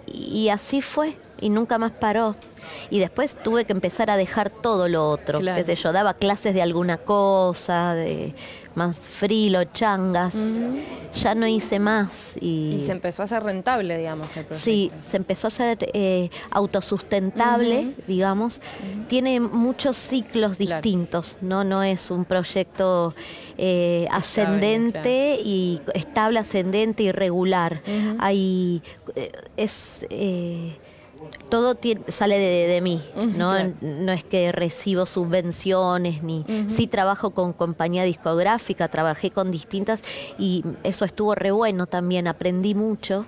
y 0.06 0.48
así 0.48 0.80
fue, 0.80 1.16
y 1.40 1.50
nunca 1.50 1.78
más 1.78 1.92
paró. 1.92 2.36
Y 2.90 2.98
después 2.98 3.36
tuve 3.42 3.64
que 3.64 3.72
empezar 3.72 4.10
a 4.10 4.16
dejar 4.16 4.50
todo 4.50 4.88
lo 4.88 5.08
otro. 5.08 5.40
Qué 5.40 5.64
sé 5.64 5.76
yo, 5.76 5.92
daba 5.92 6.14
clases 6.14 6.54
de 6.54 6.62
alguna 6.62 6.98
cosa, 6.98 7.94
de 7.94 8.34
más 8.74 8.98
frilo, 8.98 9.64
changas. 9.64 10.34
Ya 11.22 11.34
no 11.34 11.46
hice 11.46 11.78
más. 11.78 12.36
Y... 12.40 12.82
se 12.84 12.92
empezó 12.92 13.22
a 13.22 13.24
hacer 13.24 13.42
rentable, 13.42 13.98
digamos, 13.98 14.28
el 14.36 14.44
proyecto. 14.44 14.64
Sí, 14.64 14.92
se 15.02 15.16
empezó 15.16 15.48
a 15.48 15.50
ser 15.50 15.78
eh, 15.92 16.30
autosustentable, 16.50 17.94
digamos. 18.06 18.60
Tiene 19.08 19.40
muchos 19.40 19.96
ciclos 19.96 20.58
distintos, 20.58 21.38
¿no? 21.40 21.64
No 21.64 21.82
es 21.82 22.10
un 22.10 22.24
proyecto 22.24 23.14
eh, 23.58 24.06
ascendente 24.12 25.40
y 25.42 25.80
estable, 25.94 26.38
ascendente 26.38 27.02
y 27.04 27.12
regular. 27.12 27.82
Hay... 28.18 28.82
Eh, 29.16 29.32
es 29.56 30.06
todo 31.48 31.76
sale 32.08 32.38
de, 32.38 32.80
mí, 32.80 33.02
¿no? 33.36 33.52
No 33.80 34.12
es 34.12 34.24
que 34.24 34.52
recibo 34.52 35.04
subvenciones, 35.04 36.22
ni 36.22 36.44
sí 36.68 36.86
trabajo 36.86 37.30
con 37.30 37.52
compañía 37.52 38.04
discográfica, 38.04 38.88
trabajé 38.88 39.30
con 39.30 39.50
distintas 39.50 40.02
y 40.38 40.64
eso 40.84 41.04
estuvo 41.04 41.34
re 41.34 41.50
bueno 41.50 41.86
también, 41.86 42.28
aprendí 42.28 42.74
mucho, 42.74 43.26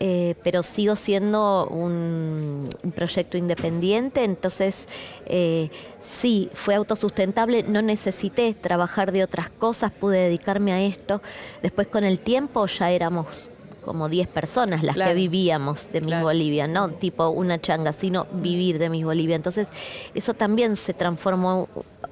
eh, 0.00 0.34
pero 0.42 0.62
sigo 0.62 0.96
siendo 0.96 1.66
un, 1.66 2.68
proyecto 2.94 3.36
independiente, 3.36 4.24
entonces 4.24 4.88
eh, 5.26 5.70
sí, 6.00 6.50
fue 6.54 6.74
autosustentable, 6.74 7.62
no 7.62 7.82
necesité 7.82 8.54
trabajar 8.54 9.12
de 9.12 9.22
otras 9.22 9.50
cosas, 9.50 9.92
pude 9.92 10.18
dedicarme 10.18 10.72
a 10.72 10.80
esto, 10.80 11.20
después 11.62 11.86
con 11.86 12.04
el 12.04 12.18
tiempo 12.18 12.66
ya 12.66 12.90
éramos 12.90 13.50
como 13.80 14.08
10 14.08 14.28
personas 14.28 14.82
las 14.82 14.96
que 14.96 15.14
vivíamos 15.14 15.88
de 15.92 16.00
Miss 16.00 16.20
Bolivia, 16.20 16.66
no 16.66 16.88
tipo 16.90 17.28
una 17.28 17.60
changa, 17.60 17.92
sino 17.92 18.26
vivir 18.32 18.78
de 18.78 18.90
Miss 18.90 19.04
Bolivia. 19.04 19.36
Entonces, 19.36 19.68
eso 20.14 20.34
también 20.34 20.76
se 20.76 20.94
transformó 20.94 21.68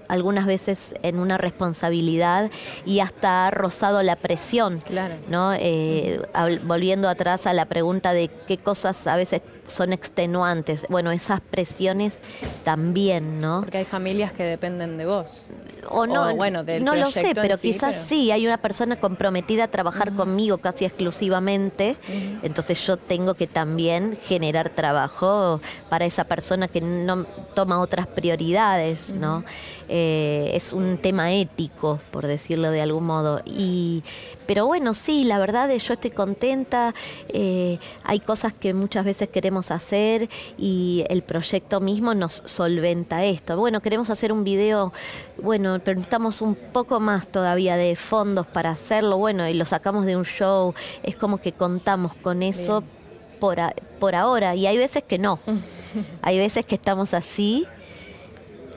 algunas 0.09 0.47
veces 0.47 0.95
en 1.03 1.19
una 1.19 1.39
responsabilidad 1.39 2.51
y 2.87 3.01
hasta 3.01 3.47
ha 3.47 3.51
rozado 3.51 4.03
la 4.03 4.17
presión. 4.17 4.81
¿no? 5.29 5.53
Eh, 5.55 6.21
volviendo 6.65 7.09
atrás 7.09 7.47
a 7.47 7.53
la 7.53 7.67
pregunta 7.67 8.13
de 8.13 8.29
qué 8.47 8.59
cosas 8.59 9.07
a 9.07 9.17
veces 9.17 9.43
son 9.69 9.93
extenuantes. 9.93 10.85
Bueno, 10.89 11.11
esas 11.13 11.41
presiones 11.41 12.21
también, 12.65 13.39
¿no? 13.39 13.61
Porque 13.61 13.79
hay 13.79 13.85
familias 13.85 14.33
que 14.33 14.43
dependen 14.43 14.97
de 14.97 15.07
vos. 15.07 15.49
O 15.91 16.07
no, 16.07 16.35
bueno, 16.37 16.65
no 16.81 16.95
lo 16.95 17.11
sé, 17.11 17.33
pero 17.35 17.57
quizás 17.57 17.97
sí, 17.97 18.31
hay 18.31 18.47
una 18.47 18.59
persona 18.59 18.97
comprometida 18.97 19.65
a 19.65 19.69
trabajar 19.69 20.13
conmigo 20.13 20.59
casi 20.59 20.85
exclusivamente, 20.85 21.97
entonces 22.43 22.85
yo 22.87 22.97
tengo 22.97 23.35
que 23.35 23.47
también 23.47 24.19
generar 24.23 24.69
trabajo 24.69 25.61
para 25.89 26.05
esa 26.05 26.25
persona 26.25 26.69
que 26.69 26.81
no 26.81 27.25
toma 27.55 27.81
otras 27.81 28.07
prioridades, 28.07 29.15
¿no? 29.15 29.45
Eh, 29.89 30.51
es 30.53 30.73
un 30.73 30.99
tema 30.99 31.33
ético, 31.33 32.01
por 32.11 32.27
decirlo 32.27 32.71
de 32.71 32.83
algún 32.83 33.05
modo. 33.05 33.41
Y, 33.47 34.03
pero 34.47 34.67
bueno, 34.67 34.93
sí, 34.93 35.25
la 35.25 35.39
verdad 35.39 35.71
es 35.71 35.85
yo 35.85 35.95
estoy 35.95 36.11
contenta, 36.11 36.95
eh, 37.29 37.79
hay 38.05 38.21
cosas 38.21 38.53
que 38.53 38.75
muchas 38.75 39.05
veces 39.05 39.29
queremos 39.29 39.58
hacer 39.71 40.29
y 40.57 41.05
el 41.09 41.23
proyecto 41.23 41.81
mismo 41.81 42.15
nos 42.15 42.43
solventa 42.47 43.25
esto. 43.25 43.57
Bueno, 43.57 43.81
queremos 43.81 44.11
hacer 44.11 44.33
un 44.33 44.45
video, 44.45 44.93
bueno, 45.43 45.79
pero 45.85 45.97
necesitamos 45.97 46.41
un 46.41 46.55
poco 46.55 47.01
más 47.01 47.27
todavía 47.27 47.77
de 47.77 47.97
fondos 47.97 48.47
para 48.47 48.71
hacerlo, 48.71 49.19
bueno, 49.19 49.49
y 49.49 49.55
lo 49.55 49.65
sacamos 49.65 50.07
de 50.07 50.17
un 50.17 50.25
show, 50.25 50.75
es 51.03 51.17
como 51.17 51.39
que 51.39 51.53
contamos 51.53 52.15
con 52.15 52.43
eso. 52.43 52.83
Por, 53.41 53.59
por 54.01 54.17
ahora, 54.17 54.57
y 54.57 54.67
hay 54.67 54.77
veces 54.79 55.05
que 55.05 55.17
no. 55.17 55.39
hay 56.23 56.39
veces 56.39 56.67
que 56.67 56.75
estamos 56.75 57.15
así 57.15 57.69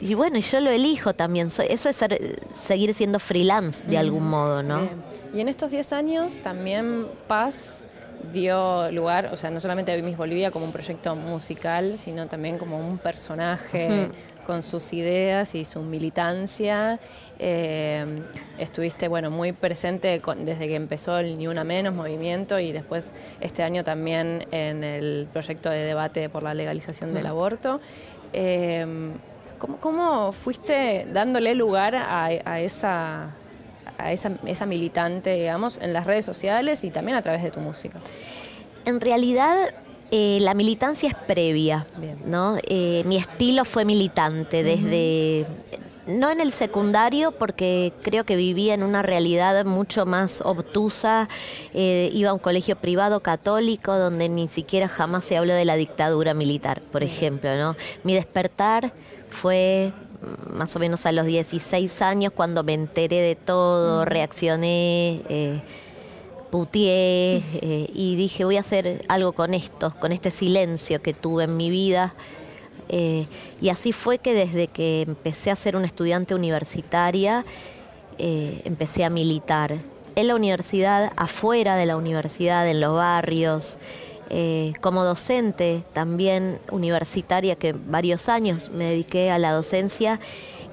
y 0.02 0.16
bueno, 0.16 0.40
yo 0.40 0.60
lo 0.60 0.72
elijo 0.72 1.14
también. 1.14 1.48
Eso 1.48 1.90
es 1.90 2.00
seguir 2.52 2.94
siendo 2.96 3.20
freelance 3.20 3.84
de 3.86 3.98
algún 4.00 4.28
modo, 4.28 4.64
¿no? 4.64 4.90
Y 5.34 5.40
en 5.40 5.48
estos 5.48 5.72
10 5.72 5.94
años 5.94 6.42
también 6.42 7.08
Paz 7.28 7.88
dio 8.32 8.92
lugar, 8.92 9.30
o 9.32 9.38
sea, 9.38 9.50
no 9.50 9.60
solamente 9.60 9.92
a 9.92 9.98
Miss 9.98 10.18
Bolivia 10.18 10.52
como 10.52 10.66
un 10.66 10.72
proyecto 10.72 11.16
musical, 11.16 11.98
sino 11.98 12.28
también 12.28 12.58
como 12.58 12.80
un 12.80 12.98
personaje 12.98 14.10
con 14.46 14.64
sus 14.64 14.94
ideas 14.94 15.56
y 15.56 15.66
su 15.66 15.82
militancia. 15.82 17.00
Eh, 17.40 18.06
estuviste, 18.58 19.08
bueno, 19.08 19.30
muy 19.32 19.52
presente 19.54 20.22
desde 20.38 20.68
que 20.68 20.76
empezó 20.76 21.18
el 21.20 21.38
Ni 21.38 21.48
Una 21.48 21.64
Menos 21.64 21.94
movimiento 21.94 22.60
y 22.60 22.72
después 22.72 23.12
este 23.40 23.64
año 23.64 23.84
también 23.84 24.48
en 24.52 24.84
el 24.84 25.28
proyecto 25.32 25.70
de 25.70 25.84
debate 25.84 26.30
por 26.30 26.44
la 26.44 26.54
legalización 26.54 27.14
del 27.14 27.28
aborto. 27.28 27.82
Eh, 28.34 28.86
¿Cómo, 29.80 30.32
fuiste 30.32 31.06
dándole 31.14 31.54
lugar 31.54 31.96
a, 31.96 32.60
esa, 32.62 33.30
a 33.98 34.12
esa, 34.12 34.66
militante, 34.66 35.34
digamos, 35.34 35.78
en 35.82 35.94
las 35.94 36.06
redes 36.06 36.26
sociales 36.26 36.84
y 36.84 36.92
también 36.92 37.18
a 37.18 37.22
través 37.22 37.44
de 37.44 37.52
tu 37.52 37.60
música? 37.60 38.00
En 38.86 39.00
realidad, 39.00 39.56
eh, 40.12 40.40
la 40.42 40.54
militancia 40.54 41.10
es 41.10 41.16
previa, 41.16 41.86
¿no? 42.26 42.58
Eh, 42.68 43.04
mi 43.06 43.18
estilo 43.18 43.66
fue 43.66 43.86
militante 43.86 44.64
desde 44.64 45.46
no 46.08 46.32
en 46.32 46.40
el 46.40 46.52
secundario 46.52 47.32
porque 47.32 47.94
creo 48.02 48.26
que 48.26 48.36
vivía 48.36 48.74
en 48.74 48.84
una 48.84 49.02
realidad 49.02 49.66
mucho 49.66 50.06
más 50.06 50.42
obtusa. 50.42 51.30
Eh, 51.74 52.10
iba 52.14 52.32
a 52.32 52.34
un 52.34 52.40
colegio 52.40 52.76
privado 52.76 53.22
católico 53.22 53.96
donde 53.96 54.30
ni 54.30 54.48
siquiera 54.48 54.88
jamás 54.88 55.26
se 55.26 55.38
habló 55.38 55.54
de 55.54 55.66
la 55.66 55.76
dictadura 55.76 56.34
militar, 56.34 56.82
por 56.82 57.04
ejemplo. 57.04 57.56
¿no? 57.56 57.76
Mi 58.04 58.14
despertar 58.14 58.94
fue 59.30 59.94
más 60.52 60.76
o 60.76 60.80
menos 60.80 61.06
a 61.06 61.12
los 61.12 61.26
16 61.26 62.02
años 62.02 62.34
cuando 62.36 62.64
me 62.64 62.74
enteré 62.74 63.22
de 63.22 63.36
todo, 63.36 64.06
reaccioné. 64.06 65.22
Eh, 65.30 65.62
putié 66.52 67.38
eh, 67.38 67.90
y 67.94 68.16
dije 68.18 68.44
voy 68.44 68.58
a 68.58 68.60
hacer 68.60 69.04
algo 69.08 69.32
con 69.32 69.54
esto, 69.56 69.96
con 70.00 70.12
este 70.12 70.30
silencio 70.30 71.02
que 71.02 71.14
tuve 71.14 71.46
en 71.46 71.58
mi 71.58 71.70
vida. 71.70 72.14
Eh, 72.90 73.26
y 73.62 73.70
así 73.70 73.94
fue 73.94 74.20
que 74.20 74.34
desde 74.34 74.68
que 74.68 75.04
empecé 75.04 75.50
a 75.50 75.56
ser 75.56 75.78
una 75.78 75.86
estudiante 75.86 76.36
universitaria, 76.36 77.46
eh, 78.18 78.62
empecé 78.66 79.06
a 79.06 79.10
militar 79.10 79.78
en 80.16 80.28
la 80.28 80.36
universidad, 80.36 81.14
afuera 81.16 81.78
de 81.78 81.86
la 81.86 81.96
universidad, 81.96 82.68
en 82.68 82.82
los 82.82 82.94
barrios, 82.94 83.80
como 84.82 85.04
docente 85.04 85.84
también 85.94 86.60
universitaria, 86.72 87.56
que 87.56 87.74
varios 87.74 88.30
años 88.30 88.70
me 88.70 88.86
dediqué 88.86 89.32
a 89.32 89.38
la 89.38 89.52
docencia. 89.52 90.20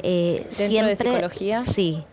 ¿Dentro 0.03 0.55
siempre, 0.55 0.89
de 0.91 0.97
psicología? 0.97 1.61
Sí 1.61 2.05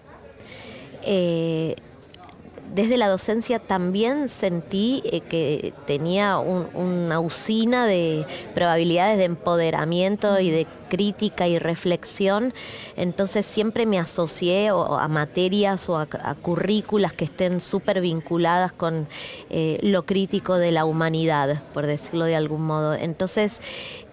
desde 2.75 2.97
la 2.97 3.07
docencia 3.07 3.59
también 3.59 4.27
sentí 4.27 5.01
eh, 5.05 5.21
que 5.21 5.73
tenía 5.87 6.37
una 6.39 7.19
usina 7.19 7.85
de 7.85 8.25
probabilidades 8.53 9.17
de 9.17 9.23
empoderamiento 9.23 10.39
y 10.39 10.51
de 10.51 10.67
crítica 10.87 11.47
y 11.47 11.59
reflexión, 11.59 12.53
entonces 12.95 13.45
siempre 13.45 13.85
me 13.85 13.99
asocié 13.99 14.69
a 14.69 15.07
materias 15.07 15.89
o 15.89 15.97
a, 15.97 16.05
currículas 16.35 17.13
que 17.13 17.25
estén 17.25 17.59
súper 17.61 18.01
vinculadas 18.01 18.71
con 18.71 19.07
eh, 19.49 19.79
lo 19.81 20.05
crítico 20.05 20.57
de 20.57 20.71
la 20.71 20.85
humanidad, 20.85 21.63
por 21.73 21.85
decirlo 21.85 22.25
de 22.25 22.35
algún 22.35 22.61
modo. 22.61 22.93
Entonces 22.93 23.61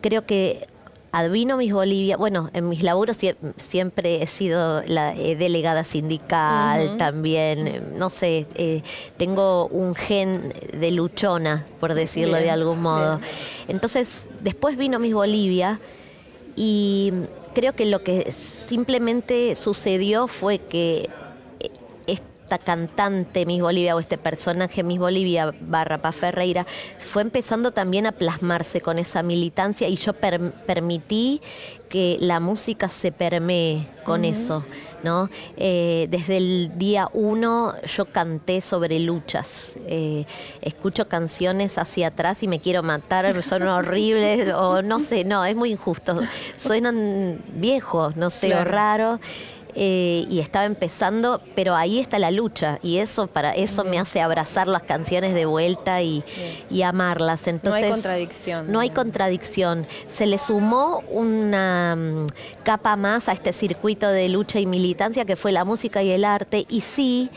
creo 0.00 0.26
que 0.26 0.66
Advino 1.14 1.58
mis 1.58 1.74
Bolivia, 1.74 2.16
bueno, 2.16 2.48
en 2.54 2.70
mis 2.70 2.82
laburos 2.82 3.18
siempre 3.58 4.22
he 4.22 4.26
sido 4.26 4.82
la 4.86 5.12
eh, 5.12 5.36
delegada 5.36 5.84
sindical 5.84 6.96
también, 6.96 7.68
eh, 7.68 7.82
no 7.96 8.08
sé, 8.08 8.46
eh, 8.54 8.82
tengo 9.18 9.66
un 9.66 9.94
gen 9.94 10.54
de 10.72 10.90
luchona, 10.90 11.66
por 11.80 11.92
decirlo 11.92 12.38
de 12.38 12.50
algún 12.50 12.80
modo. 12.80 13.20
Entonces, 13.68 14.30
después 14.40 14.78
vino 14.78 14.98
mis 14.98 15.12
Bolivia 15.12 15.80
y 16.56 17.12
creo 17.54 17.74
que 17.74 17.86
lo 17.86 18.02
que 18.02 18.30
simplemente 18.32 19.54
sucedió 19.56 20.26
fue 20.26 20.58
que 20.58 21.08
cantante 22.58 23.46
Miss 23.46 23.60
Bolivia 23.60 23.96
o 23.96 24.00
este 24.00 24.18
personaje 24.18 24.82
Miss 24.82 24.98
Bolivia 24.98 25.52
barra 25.60 25.98
Pa 25.98 26.12
Ferreira 26.12 26.66
fue 26.98 27.22
empezando 27.22 27.72
también 27.72 28.06
a 28.06 28.12
plasmarse 28.12 28.80
con 28.80 28.98
esa 28.98 29.22
militancia 29.22 29.88
y 29.88 29.96
yo 29.96 30.12
permití 30.14 31.40
que 31.92 32.16
la 32.20 32.40
música 32.40 32.88
se 32.88 33.12
permee 33.12 33.86
con 34.02 34.24
eso, 34.24 34.64
¿no? 35.02 35.28
Eh, 35.58 36.08
desde 36.10 36.38
el 36.38 36.72
día 36.76 37.10
uno 37.12 37.74
yo 37.82 38.06
canté 38.06 38.62
sobre 38.62 38.98
luchas, 38.98 39.74
eh, 39.86 40.24
escucho 40.62 41.06
canciones 41.06 41.76
hacia 41.76 42.06
atrás 42.06 42.42
y 42.42 42.48
me 42.48 42.60
quiero 42.60 42.82
matar, 42.82 43.42
son 43.42 43.64
horribles, 43.64 44.50
o 44.56 44.80
no 44.80 45.00
sé, 45.00 45.24
no, 45.24 45.44
es 45.44 45.54
muy 45.54 45.72
injusto, 45.72 46.18
suenan 46.56 47.42
viejos, 47.56 48.16
no 48.16 48.30
sé, 48.30 48.54
o 48.54 48.64
raro. 48.64 49.20
Eh, 49.74 50.26
y 50.28 50.40
estaba 50.40 50.66
empezando, 50.66 51.40
pero 51.54 51.74
ahí 51.74 51.98
está 51.98 52.18
la 52.18 52.30
lucha 52.30 52.78
y 52.82 52.98
eso 52.98 53.26
para 53.26 53.54
eso 53.54 53.84
me 53.84 53.98
hace 53.98 54.20
abrazar 54.20 54.68
las 54.68 54.82
canciones 54.82 55.32
de 55.32 55.46
vuelta 55.46 56.02
y, 56.02 56.22
amarlas. 56.84 57.46
Entonces, 57.46 57.80
no 57.80 57.86
hay 57.86 57.92
contradicción. 57.92 58.72
No 58.72 58.80
hay 58.80 58.90
contradicción. 58.90 59.86
Se 60.10 60.26
le 60.26 60.38
sumó 60.38 61.02
una 61.08 61.96
mm, 61.96 62.26
capa 62.64 62.96
más 62.96 63.28
a 63.28 63.32
este 63.32 63.52
circuito 63.52 64.08
de 64.08 64.28
lucha 64.28 64.60
y 64.60 64.66
militancia 64.66 65.24
que 65.24 65.36
fue 65.36 65.52
la 65.52 65.64
música 65.64 66.02
y 66.02 66.10
el 66.10 66.24
arte 66.24 66.66
y 66.68 66.82
sí 66.82 67.30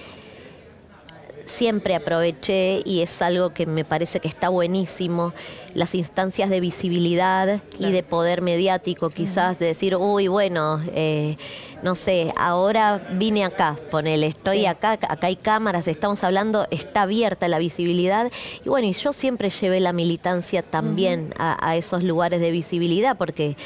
siempre 1.45 1.95
aproveché 1.95 2.81
y 2.85 3.01
es 3.01 3.21
algo 3.21 3.53
que 3.53 3.65
me 3.65 3.85
parece 3.85 4.19
que 4.19 4.27
está 4.27 4.49
buenísimo, 4.49 5.33
las 5.73 5.93
instancias 5.93 6.49
de 6.49 6.60
visibilidad 6.60 7.62
y 7.79 7.91
de 7.91 8.03
poder 8.03 8.41
mediático, 8.41 9.10
quizás 9.10 9.60
de 9.60 9.67
decir, 9.67 9.95
uy, 9.95 10.27
bueno, 10.27 10.81
eh, 10.93 11.38
no 11.84 11.95
sé, 11.95 12.34
ahora 12.38 13.05
vine 13.12 13.43
acá, 13.43 13.77
ponele, 13.91 14.27
estoy 14.27 14.65
acá, 14.65 14.93
acá 14.93 15.27
hay 15.27 15.36
cámaras, 15.36 15.88
estamos 15.88 16.23
hablando, 16.23 16.65
está 16.71 17.03
abierta 17.03 17.47
la 17.47 17.60
visibilidad. 17.60 18.31
Y 18.63 18.69
bueno, 18.69 18.88
y 18.88 18.93
yo 18.93 19.13
siempre 19.13 19.49
llevé 19.49 19.79
la 19.81 19.93
militancia 19.93 20.63
también 20.63 21.34
a 21.38 21.75
esos 21.75 22.03
lugares 22.03 22.39
de 22.39 22.51
visibilidad, 22.51 23.17
porque 23.17 23.58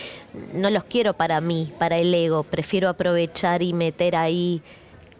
no 0.54 0.70
los 0.70 0.84
quiero 0.84 1.14
para 1.14 1.42
mí, 1.42 1.72
para 1.78 1.98
el 1.98 2.14
ego, 2.14 2.44
prefiero 2.44 2.90
aprovechar 2.90 3.62
y 3.62 3.74
meter 3.74 4.16
ahí 4.16 4.62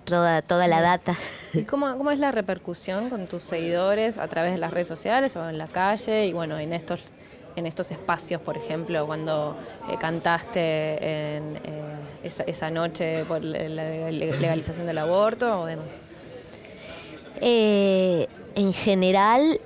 toda, 0.10 0.42
toda 0.42 0.68
la 0.68 0.82
data. 0.82 1.16
¿Y 1.54 1.64
cómo, 1.64 1.98
cómo 1.98 2.12
es 2.12 2.20
la 2.20 2.32
repercusión 2.32 3.10
con 3.10 3.28
tus 3.28 3.44
seguidores 3.44 4.18
a 4.18 4.28
través 4.28 4.54
de 4.54 4.60
las 4.60 4.72
redes 4.72 4.88
sociales 4.88 5.36
o 5.36 5.48
en 5.48 5.58
la 5.58 5.68
calle 5.68 6.28
y 6.28 6.34
bueno, 6.34 6.60
en 6.60 6.74
estos 6.74 7.02
en 7.56 7.66
estos 7.66 7.92
espacios, 7.92 8.42
por 8.42 8.58
ejemplo, 8.58 9.06
cuando 9.06 9.56
eh, 9.90 9.98
cantaste 10.00 11.36
en, 11.38 11.56
eh, 11.64 12.42
esa, 12.48 12.70
noche 12.70 13.26
por 13.26 13.44
la 13.44 14.12
legalización 14.12 14.86
del 14.86 14.98
aborto 14.98 15.62
o 15.62 15.66
demás? 15.66 16.02
Eh, 17.42 18.28
en 18.56 18.74
general 18.74 19.60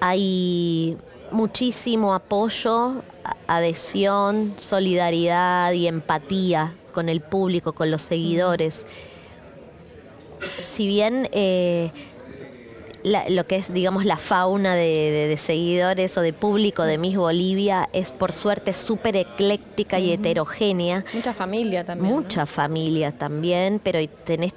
hay 0.00 0.96
muchísimo 1.30 2.14
apoyo, 2.14 3.02
adhesión, 3.46 4.54
solidaridad 4.58 5.72
y 5.72 5.86
empatía 5.86 6.74
con 6.92 7.08
el 7.08 7.20
público, 7.20 7.72
con 7.72 7.90
los 7.90 8.02
seguidores 8.02 8.86
si 10.58 10.86
bien 10.86 11.28
eh, 11.32 11.90
lo 13.04 13.46
que 13.46 13.56
es, 13.56 13.72
digamos, 13.72 14.04
la 14.04 14.16
fauna 14.16 14.74
de, 14.74 15.36
seguidores 15.38 16.16
o 16.16 16.20
de 16.20 16.32
público 16.32 16.84
de 16.84 16.98
Miss 16.98 17.16
Bolivia 17.16 17.88
es 17.92 18.12
por 18.12 18.32
suerte 18.32 18.72
súper 18.72 19.16
ecléctica 19.16 19.98
y 19.98 20.12
heterogénea. 20.12 21.04
Mucha 21.12 21.34
familia 21.34 21.84
también. 21.84 22.14
Mucha 22.14 22.46
familia 22.46 23.12
también, 23.12 23.80
pero 23.82 23.98
tenés, 24.24 24.54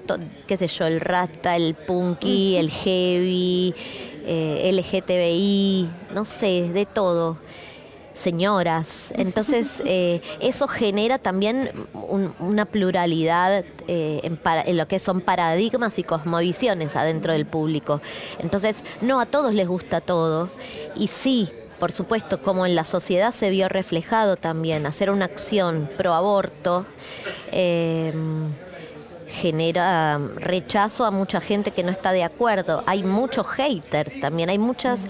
qué 0.48 0.58
sé 0.58 0.68
yo, 0.68 0.86
el 0.86 1.00
rasta, 1.00 1.56
el 1.56 1.74
punky, 1.74 2.58
el 2.58 2.70
heavy, 2.70 3.74
eh, 4.26 4.72
LGTBI, 4.74 5.90
no 6.14 6.26
sé, 6.26 6.70
de 6.72 6.86
todo 6.86 7.38
señoras. 8.16 9.12
Entonces, 9.16 9.82
eh, 9.86 10.22
eso 10.40 10.68
genera 10.68 11.18
también 11.18 11.72
una 12.40 12.66
pluralidad 12.66 13.66
eh, 13.88 14.22
en, 14.24 14.78
lo 14.78 14.88
que 14.88 15.00
son 15.00 15.22
paradigmas 15.22 15.98
y 16.00 16.04
cosmovisiones 16.04 16.96
adentro 16.96 17.34
del 17.34 17.46
público. 17.46 18.02
Entonces, 18.40 18.84
no 19.02 19.20
a 19.20 19.26
todos 19.26 19.54
les 19.54 19.68
gusta 19.68 20.02
todo. 20.02 20.50
Y 20.96 21.08
sí, 21.08 21.52
por 21.80 21.92
supuesto, 21.92 22.42
como 22.42 22.66
en 22.66 22.76
la 22.76 22.86
sociedad 22.86 23.34
se 23.34 23.50
vio 23.50 23.68
reflejado 23.68 24.38
también, 24.38 24.86
hacer 24.86 25.10
una 25.10 25.26
acción 25.26 25.90
pro 25.98 26.14
aborto. 26.14 26.86
Em, 27.52 28.50
genera 29.28 30.18
rechazo 30.38 31.04
a 31.04 31.12
mucha 31.12 31.42
gente 31.42 31.72
que 31.72 31.84
no 31.84 31.92
está 31.92 32.12
de 32.14 32.24
acuerdo. 32.24 32.84
Hay 32.86 33.04
muchos 33.04 33.46
haters 33.48 34.20
también, 34.22 34.50
hay 34.50 34.60
muchas 34.60 35.02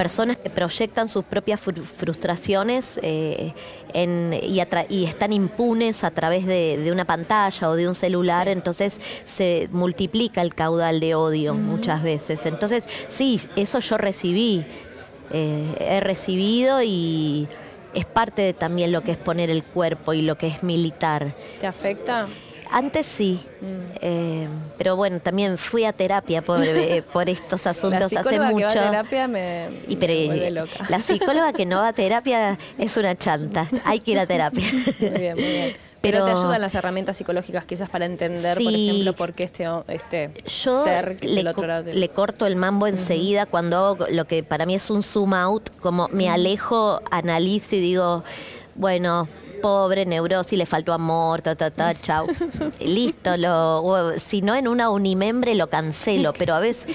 personas 0.00 0.38
que 0.38 0.48
proyectan 0.48 1.08
sus 1.08 1.24
propias 1.24 1.60
frustraciones 1.60 2.98
eh, 3.02 3.52
y, 3.92 5.04
están 5.04 5.32
impunes 5.34 6.04
a 6.04 6.10
través 6.10 6.46
de, 6.46 6.88
una 6.90 7.04
pantalla 7.04 7.68
o 7.68 7.76
de 7.76 7.86
un 7.86 7.94
celular, 7.94 8.48
entonces 8.48 8.98
se 9.26 9.68
multiplica 9.72 10.40
el 10.40 10.54
caudal 10.54 11.00
de 11.00 11.14
odio 11.14 11.52
muchas 11.52 12.02
veces. 12.02 12.46
Entonces, 12.46 12.84
sí, 13.10 13.42
eso 13.56 13.80
yo 13.80 13.98
recibí, 13.98 14.64
eh, 15.32 15.66
he 15.78 16.00
recibido 16.00 16.82
y 16.82 17.46
es 17.92 18.06
parte 18.06 18.40
de 18.40 18.54
también 18.54 18.92
lo 18.92 19.02
que 19.02 19.10
es 19.10 19.18
poner 19.18 19.50
el 19.50 19.62
cuerpo 19.62 20.14
y 20.14 20.22
lo 20.22 20.38
que 20.38 20.46
es 20.46 20.62
militar. 20.62 21.34
¿Te 21.60 21.66
afecta? 21.66 22.26
Antes 22.72 23.06
sí, 23.06 23.40
mm. 23.60 23.66
eh, 24.00 24.48
pero 24.78 24.96
bueno, 24.96 25.20
también 25.20 25.58
fui 25.58 25.84
a 25.84 25.92
terapia 25.92 26.42
por, 26.42 26.62
eh, 26.64 27.02
por 27.12 27.28
estos 27.28 27.66
asuntos 27.66 28.12
hace 28.12 28.40
mucho. 28.40 28.68
Que 28.68 28.78
va 28.78 28.86
a 28.88 28.90
terapia 28.90 29.28
me, 29.28 29.68
y, 29.88 29.96
me 29.96 30.50
loca. 30.50 30.86
La 30.88 31.00
psicóloga 31.00 31.52
que 31.52 31.66
no 31.66 31.78
va 31.78 31.88
a 31.88 31.92
terapia 31.92 32.58
es 32.78 32.96
una 32.96 33.16
chanta, 33.16 33.66
hay 33.84 34.00
que 34.00 34.12
ir 34.12 34.18
a 34.18 34.26
terapia. 34.26 34.64
Muy 35.00 35.10
bien, 35.10 35.34
muy 35.34 35.44
bien. 35.44 35.76
Pero, 36.00 36.24
te 36.24 36.30
ayudan 36.30 36.60
las 36.62 36.74
herramientas 36.74 37.16
psicológicas 37.18 37.66
quizás 37.66 37.90
para 37.90 38.06
entender, 38.06 38.56
por 38.56 38.72
ejemplo, 38.72 39.12
por 39.14 39.34
qué 39.34 39.44
este, 39.44 39.66
este 39.88 40.30
yo 40.46 40.82
ser 40.82 41.22
le, 41.22 41.46
otro 41.46 41.66
lado 41.66 41.92
le 41.92 42.08
corto 42.08 42.46
el 42.46 42.56
mambo 42.56 42.86
enseguida 42.86 43.44
cuando 43.44 43.76
hago 43.76 44.06
lo 44.08 44.26
que 44.26 44.42
para 44.42 44.64
mí 44.64 44.74
es 44.74 44.88
un 44.88 45.02
zoom 45.02 45.34
out, 45.34 45.68
como 45.80 46.08
me 46.08 46.30
alejo, 46.30 47.02
analizo 47.10 47.76
y 47.76 47.80
digo, 47.80 48.24
bueno, 48.76 49.28
pobre, 49.60 50.06
neurosis, 50.06 50.58
le 50.58 50.66
faltó 50.66 50.92
amor, 50.92 51.42
ta, 51.42 51.54
ta, 51.54 51.70
ta, 51.70 51.94
chau. 51.94 52.26
Listo, 52.80 53.36
lo, 53.36 54.18
si 54.18 54.42
no 54.42 54.54
en 54.54 54.68
una 54.68 54.90
unimembre 54.90 55.54
lo 55.54 55.68
cancelo, 55.68 56.32
pero 56.38 56.54
a 56.54 56.60
veces 56.60 56.86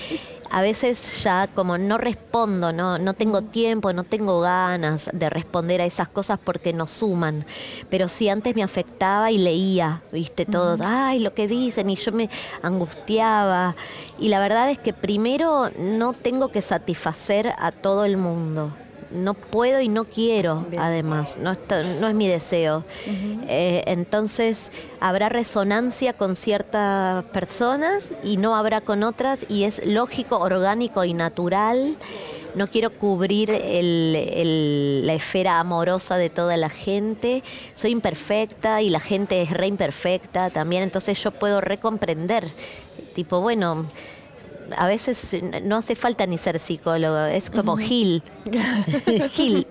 a 0.49 0.61
veces 0.61 1.23
ya 1.23 1.47
como 1.47 1.77
no 1.77 1.97
respondo, 1.97 2.71
no, 2.71 2.97
no 2.97 3.13
tengo 3.13 3.41
tiempo, 3.41 3.91
no 3.93 4.03
tengo 4.03 4.39
ganas 4.41 5.09
de 5.11 5.29
responder 5.29 5.81
a 5.81 5.85
esas 5.85 6.07
cosas 6.07 6.39
porque 6.41 6.71
no 6.71 6.87
suman. 6.87 7.45
Pero 7.89 8.07
si 8.07 8.29
antes 8.29 8.55
me 8.55 8.63
afectaba 8.63 9.31
y 9.31 9.37
leía, 9.37 10.01
viste, 10.11 10.45
todo, 10.45 10.77
ay, 10.81 11.19
lo 11.19 11.33
que 11.33 11.47
dicen, 11.47 11.89
y 11.89 11.95
yo 11.95 12.11
me 12.11 12.29
angustiaba. 12.61 13.75
Y 14.19 14.29
la 14.29 14.39
verdad 14.39 14.69
es 14.69 14.77
que 14.77 14.93
primero 14.93 15.71
no 15.77 16.13
tengo 16.13 16.49
que 16.49 16.61
satisfacer 16.61 17.53
a 17.57 17.71
todo 17.71 18.05
el 18.05 18.17
mundo 18.17 18.71
no 19.15 19.33
puedo 19.33 19.81
y 19.81 19.89
no 19.89 20.05
quiero, 20.05 20.65
además, 20.77 21.37
no, 21.39 21.57
no, 21.99 22.07
es 22.07 22.15
mi 22.15 22.27
deseo. 22.27 22.83
Eh, 23.47 23.83
entonces, 23.87 24.71
habrá 24.99 25.29
resonancia 25.29 26.13
con 26.13 26.35
ciertas 26.35 27.23
personas 27.25 28.11
y 28.23 28.37
no 28.37 28.55
habrá 28.55 28.81
con 28.81 29.03
otras, 29.03 29.45
y 29.49 29.63
es 29.63 29.85
lógico, 29.85 30.39
orgánico 30.39 31.03
y 31.03 31.13
natural. 31.13 31.97
No 32.55 32.67
quiero 32.67 32.89
cubrir 32.89 33.49
la 33.49 35.13
esfera 35.13 35.59
amorosa 35.59 36.15
de 36.15 36.29
toda 36.29 36.55
la 36.55 36.69
gente. 36.69 37.43
Soy 37.75 37.91
imperfecta 37.91 38.81
y 38.81 38.89
la 38.89 39.01
gente 39.01 39.41
es 39.41 39.51
re 39.51 39.67
imperfecta 39.67 40.49
también, 40.49 40.83
entonces 40.83 41.21
yo 41.21 41.31
puedo 41.31 41.59
recomprender. 41.59 42.47
Tipo, 43.13 43.41
bueno, 43.41 43.87
a 44.75 44.87
veces 44.87 45.35
no 45.63 45.77
hace 45.77 45.95
falta 45.95 46.25
ni 46.25 46.37
ser 46.37 46.59
psicólogo, 46.59 47.25
es 47.25 47.49
como 47.49 47.77
Gil. 47.77 48.23
Gil. 49.31 49.67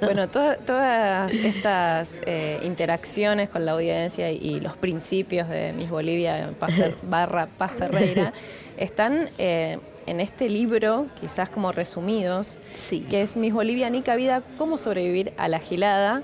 bueno, 0.00 0.28
todas 0.28 1.32
estas 1.32 2.20
eh, 2.26 2.60
interacciones 2.62 3.48
con 3.48 3.64
la 3.64 3.72
audiencia 3.72 4.30
y, 4.30 4.60
los 4.60 4.76
principios 4.76 5.48
de 5.48 5.72
Miss 5.72 5.88
Bolivia 5.88 6.52
barra 7.02 7.46
Paz 7.46 7.72
Ferreira 7.72 8.32
están 8.76 9.28
eh, 9.38 9.78
en 10.06 10.20
este 10.20 10.48
libro, 10.48 11.06
quizás 11.20 11.50
como 11.50 11.72
resumidos, 11.72 12.58
que 13.08 13.22
es 13.22 13.36
Miss 13.36 13.52
Bolivia 13.52 13.88
Nica 13.90 14.16
Vida, 14.16 14.42
cómo 14.58 14.78
sobrevivir 14.78 15.32
a 15.36 15.48
la 15.48 15.58
gilada. 15.58 16.22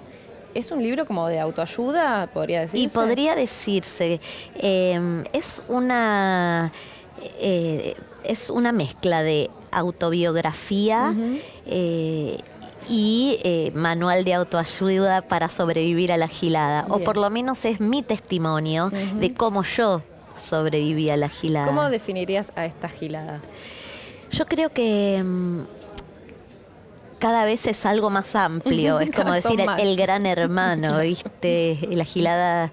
¿Es 0.54 0.70
un 0.70 0.82
libro 0.82 1.04
como 1.04 1.28
de 1.28 1.38
autoayuda, 1.38 2.28
podría 2.32 2.60
decirse? 2.62 2.86
Y 2.86 2.88
podría 2.88 3.34
decirse. 3.34 4.20
Eh, 4.54 5.24
es 5.32 5.62
una 5.68 6.72
eh, 7.22 7.94
es 8.24 8.50
una 8.50 8.72
mezcla 8.72 9.22
de 9.22 9.50
autobiografía 9.70 11.14
eh, 11.66 12.38
y 12.88 13.38
eh, 13.42 13.72
manual 13.74 14.24
de 14.24 14.34
autoayuda 14.34 15.22
para 15.22 15.48
sobrevivir 15.48 16.12
a 16.12 16.16
la 16.16 16.28
gilada. 16.28 16.86
O 16.88 17.00
por 17.00 17.16
lo 17.16 17.30
menos 17.30 17.64
es 17.64 17.80
mi 17.80 18.02
testimonio 18.02 18.90
de 18.90 19.34
cómo 19.34 19.62
yo 19.62 20.02
sobreviví 20.38 21.10
a 21.10 21.16
la 21.16 21.28
gilada. 21.28 21.66
¿Cómo 21.66 21.88
definirías 21.88 22.52
a 22.56 22.66
esta 22.66 22.88
gilada? 22.88 23.40
Yo 24.30 24.46
creo 24.46 24.70
que 24.72 25.22
mm, 25.24 25.60
cada 27.18 27.44
vez 27.44 27.66
es 27.66 27.86
algo 27.86 28.10
más 28.10 28.34
amplio, 28.34 29.00
es 29.00 29.14
como 29.14 29.32
decir 29.32 29.60
el, 29.78 29.96
gran 29.96 30.26
hermano, 30.26 31.00
¿viste? 31.00 31.78
La 31.90 32.04
gilada 32.04 32.72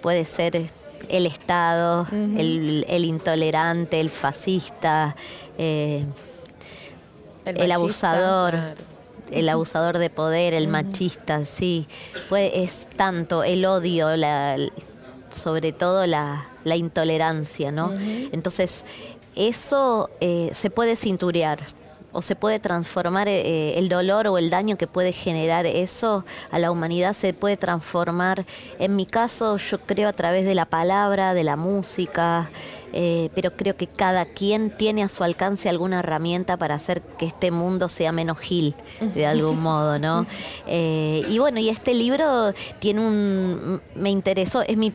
puede 0.00 0.24
ser 0.24 0.70
el 1.08 1.26
Estado, 1.26 2.06
el, 2.10 3.04
intolerante, 3.04 4.00
el 4.00 4.10
fascista, 4.10 5.16
eh, 5.58 6.04
el, 7.44 7.72
abusador. 7.72 8.74
El 9.30 9.48
abusador 9.48 9.98
de 9.98 10.10
poder, 10.10 10.52
el 10.54 10.68
machista, 10.68 11.46
sí. 11.46 11.86
Pues 12.28 12.52
es 12.54 12.88
tanto 12.96 13.44
el 13.44 13.64
odio, 13.64 14.08
sobre 15.34 15.72
todo 15.72 16.06
la, 16.06 16.46
intolerancia, 16.64 17.72
¿no? 17.72 17.92
Entonces, 18.32 18.84
eso 19.34 20.10
eh, 20.20 20.50
se 20.52 20.70
puede 20.70 20.96
cinturear 20.96 21.81
o 22.12 22.22
se 22.22 22.36
puede 22.36 22.60
transformar 22.60 23.28
eh, 23.28 23.40
eh, 23.40 23.78
el 23.78 23.88
dolor 23.88 24.26
o 24.26 24.38
el 24.38 24.50
daño 24.50 24.76
que 24.76 24.86
puede 24.86 25.12
generar 25.12 25.66
eso 25.66 26.24
a 26.50 26.58
la 26.58 26.70
humanidad, 26.70 27.14
se 27.14 27.34
puede 27.34 27.56
transformar, 27.56 28.44
en 28.78 28.96
mi 28.96 29.06
caso 29.06 29.56
yo 29.56 29.78
creo 29.78 30.08
a 30.08 30.12
través 30.12 30.44
de 30.44 30.54
la 30.54 30.66
palabra, 30.66 31.34
de 31.34 31.44
la 31.44 31.56
música, 31.56 32.50
eh, 32.92 33.30
pero 33.34 33.56
creo 33.56 33.76
que 33.76 33.86
cada 33.86 34.26
quien 34.26 34.70
tiene 34.76 35.02
a 35.02 35.08
su 35.08 35.24
alcance 35.24 35.68
alguna 35.68 36.00
herramienta 36.00 36.58
para 36.58 36.74
hacer 36.74 37.00
que 37.00 37.24
este 37.24 37.50
mundo 37.50 37.88
sea 37.88 38.12
menos 38.12 38.38
gil, 38.38 38.74
de 39.14 39.26
algún 39.26 39.62
modo, 39.62 39.98
¿no? 39.98 40.26
y 40.66 41.38
bueno, 41.38 41.58
y 41.58 41.70
este 41.70 41.94
libro 41.94 42.52
tiene 42.78 43.00
un, 43.00 43.80
me 43.94 44.10
interesó, 44.10 44.62
es 44.62 44.76
mi 44.76 44.92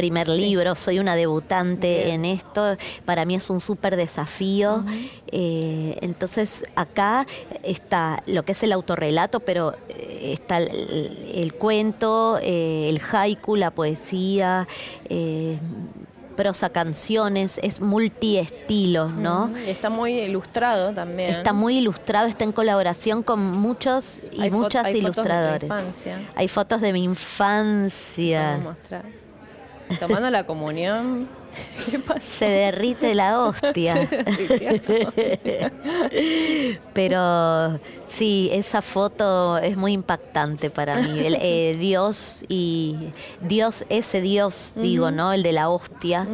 primer 0.00 0.28
libro, 0.28 0.74
soy 0.76 0.98
una 0.98 1.14
debutante 1.14 2.12
en 2.12 2.24
esto, 2.24 2.78
para 3.04 3.26
mí 3.26 3.34
es 3.34 3.50
un 3.50 3.60
súper 3.60 3.96
desafío. 3.96 4.82
Eh, 5.26 5.98
entonces 6.00 6.64
acá 6.74 7.26
está 7.62 8.22
lo 8.26 8.42
que 8.42 8.52
es 8.52 8.62
el 8.62 8.72
autorrelato, 8.72 9.40
pero 9.40 9.74
eh, 9.90 10.32
está 10.32 10.56
el, 10.56 11.52
cuento, 11.58 12.38
eh, 12.40 12.88
el 12.88 12.98
haiku, 13.12 13.56
la 13.56 13.72
poesía 13.72 14.66
prosa 16.34 16.70
canciones, 16.70 17.60
es 17.62 17.82
multiestilo, 17.82 19.10
¿no? 19.10 19.54
está 19.66 19.90
muy 19.90 20.20
ilustrado 20.20 20.94
también. 20.94 21.28
Está 21.28 21.52
muy 21.52 21.76
ilustrado, 21.76 22.28
está 22.28 22.44
en 22.44 22.52
colaboración 22.52 23.22
con 23.22 23.40
muchos 23.58 24.18
y 24.32 24.48
muchas 24.48 24.86
hay 24.86 24.96
ilustradores. 24.96 25.68
Fotos 25.68 25.76
de 25.76 25.82
infancia. 25.82 26.20
Hay 26.34 26.48
fotos 26.48 26.80
de 26.80 26.92
mi 26.94 27.04
infancia. 27.04 28.52
Vamos 28.52 28.64
a 28.64 28.68
mostrar. 28.70 29.20
Tomando 29.98 30.30
la 30.30 30.44
comunión. 30.44 31.28
Se 32.20 32.46
derrite 32.46 33.14
la 33.14 33.40
hostia. 33.40 34.08
Pero 36.92 37.80
sí, 38.06 38.50
esa 38.52 38.82
foto 38.82 39.58
es 39.58 39.76
muy 39.76 39.92
impactante 39.92 40.70
para 40.70 40.96
mí. 40.96 41.20
Eh, 41.24 41.76
Dios 41.78 42.44
y 42.48 42.96
Dios, 43.40 43.84
ese 43.88 44.20
Dios, 44.20 44.72
digo, 44.76 45.10
¿no? 45.10 45.32
El 45.32 45.42
de 45.42 45.52
la 45.52 45.68
hostia. 45.68 46.26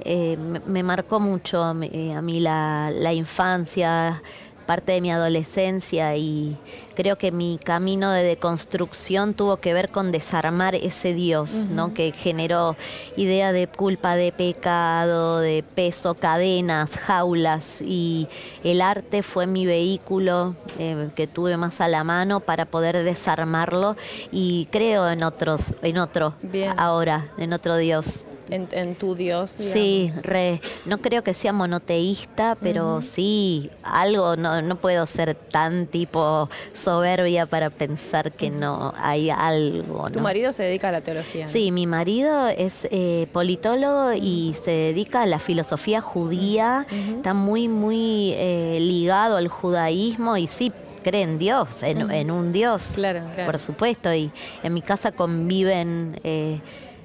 Eh, 0.00 0.36
me, 0.66 0.82
marcó 0.82 1.20
mucho 1.20 1.62
a 1.62 1.74
mí, 1.74 2.40
la, 2.40 2.90
la 2.92 3.12
infancia 3.12 4.22
parte 4.70 4.92
de 4.92 5.00
mi 5.00 5.10
adolescencia 5.10 6.14
y 6.14 6.56
creo 6.94 7.18
que 7.18 7.32
mi 7.32 7.58
camino 7.58 8.12
de 8.12 8.22
deconstrucción 8.22 9.34
tuvo 9.34 9.56
que 9.56 9.74
ver 9.74 9.88
con 9.88 10.12
desarmar 10.12 10.76
ese 10.76 11.12
Dios, 11.12 11.66
¿no? 11.68 11.92
Que 11.92 12.12
generó 12.12 12.76
idea 13.16 13.50
de 13.50 13.66
culpa, 13.66 14.14
de 14.14 14.30
pecado, 14.30 15.40
de 15.40 15.64
peso, 15.74 16.14
cadenas, 16.14 16.96
jaulas. 16.98 17.82
Y 17.82 18.28
el 18.62 18.80
arte 18.80 19.24
fue 19.24 19.48
mi 19.48 19.66
vehículo 19.66 20.54
eh, 20.78 21.08
que 21.16 21.26
tuve 21.26 21.56
más 21.56 21.80
a 21.80 21.88
la 21.88 22.04
mano 22.04 22.38
para 22.38 22.64
poder 22.64 23.02
desarmarlo 23.02 23.96
y 24.30 24.68
creo 24.70 25.10
en 25.10 25.24
otros, 25.24 25.62
en 25.82 25.98
otro 25.98 26.34
ahora, 26.76 27.32
en 27.38 27.52
otro 27.54 27.76
Dios 27.76 28.20
en, 28.50 28.94
tu 28.94 29.14
Dios. 29.14 29.50
Sí, 29.58 30.10
re, 30.22 30.60
no 30.86 30.98
creo 30.98 31.22
que 31.22 31.34
sea 31.34 31.52
monoteísta, 31.52 32.56
pero 32.60 33.02
sí, 33.02 33.70
algo, 33.82 34.36
no, 34.36 34.62
no 34.62 34.76
puedo 34.76 35.06
ser 35.06 35.34
tan 35.34 35.86
tipo 35.86 36.48
soberbia 36.74 37.46
para 37.46 37.70
pensar 37.70 38.32
que 38.32 38.50
no 38.50 38.92
hay 38.96 39.30
algo. 39.30 40.08
¿Tu 40.10 40.20
marido 40.20 40.52
se 40.52 40.64
dedica 40.64 40.88
a 40.88 40.92
la 40.92 41.00
teología? 41.00 41.48
Sí, 41.48 41.72
mi 41.72 41.86
marido 41.86 42.48
es 42.48 42.86
eh, 42.90 43.26
politólogo 43.32 44.12
y 44.12 44.54
se 44.62 44.70
dedica 44.70 45.22
a 45.22 45.26
la 45.26 45.38
filosofía 45.38 46.00
judía, 46.00 46.86
está 47.16 47.34
muy, 47.34 47.68
muy 47.68 48.34
eh, 48.36 48.78
ligado 48.80 49.36
al 49.36 49.48
judaísmo 49.48 50.36
y 50.36 50.46
sí, 50.46 50.72
cree 51.02 51.22
en 51.22 51.38
Dios, 51.38 51.82
en, 51.82 52.30
un 52.30 52.52
Dios, 52.52 52.90
claro, 52.94 53.22
por 53.44 53.58
supuesto, 53.58 54.12
y 54.12 54.30
en 54.62 54.74
mi 54.74 54.82
casa 54.82 55.12
conviven... 55.12 56.20
Eh, 56.24 56.60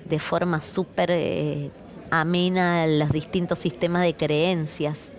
de 0.06 0.20
forma 0.20 0.62
súper 0.62 1.10
eh, 1.12 1.72
amena 2.12 2.88
los 2.88 3.12
distintos 3.12 3.60
sistemas 3.60 4.04
de 4.04 4.15
creencias. 4.15 5.14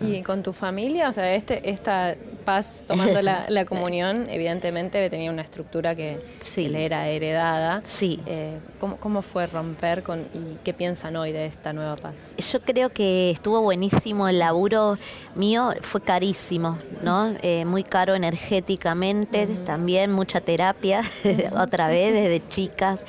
¿Y 0.00 0.22
con 0.22 0.42
tu 0.42 0.52
familia? 0.52 1.08
O 1.08 1.12
sea, 1.12 1.34
este, 1.34 1.68
esta 1.70 2.16
paz 2.44 2.82
tomando 2.86 3.20
la, 3.22 3.64
comunión, 3.68 4.26
evidentemente 4.28 5.08
tenía 5.10 5.30
una 5.30 5.42
estructura 5.42 5.94
que, 5.94 6.20
le 6.56 6.84
era 6.84 7.08
heredada. 7.08 7.82
Sí. 7.84 8.20
Eh, 8.26 8.58
¿cómo, 8.78 9.22
fue 9.22 9.46
romper 9.46 10.02
con 10.02 10.20
y 10.20 10.58
qué 10.64 10.72
piensan 10.72 11.16
hoy 11.16 11.32
de 11.32 11.46
esta 11.46 11.72
nueva 11.72 11.96
paz? 11.96 12.34
Yo 12.38 12.60
creo 12.60 12.90
que 12.90 13.30
estuvo 13.30 13.60
buenísimo 13.60 14.28
el 14.28 14.38
laburo 14.38 14.98
mío, 15.34 15.72
fue 15.82 16.00
carísimo, 16.00 16.78
¿no? 17.02 17.34
Eh, 17.42 17.64
muy 17.64 17.82
caro 17.82 18.14
energéticamente, 18.14 19.46
también 19.64 20.12
mucha 20.12 20.40
terapia, 20.40 21.02
otra 21.56 21.88
vez 21.88 22.12
desde 22.12 22.46
chicas. 22.48 23.04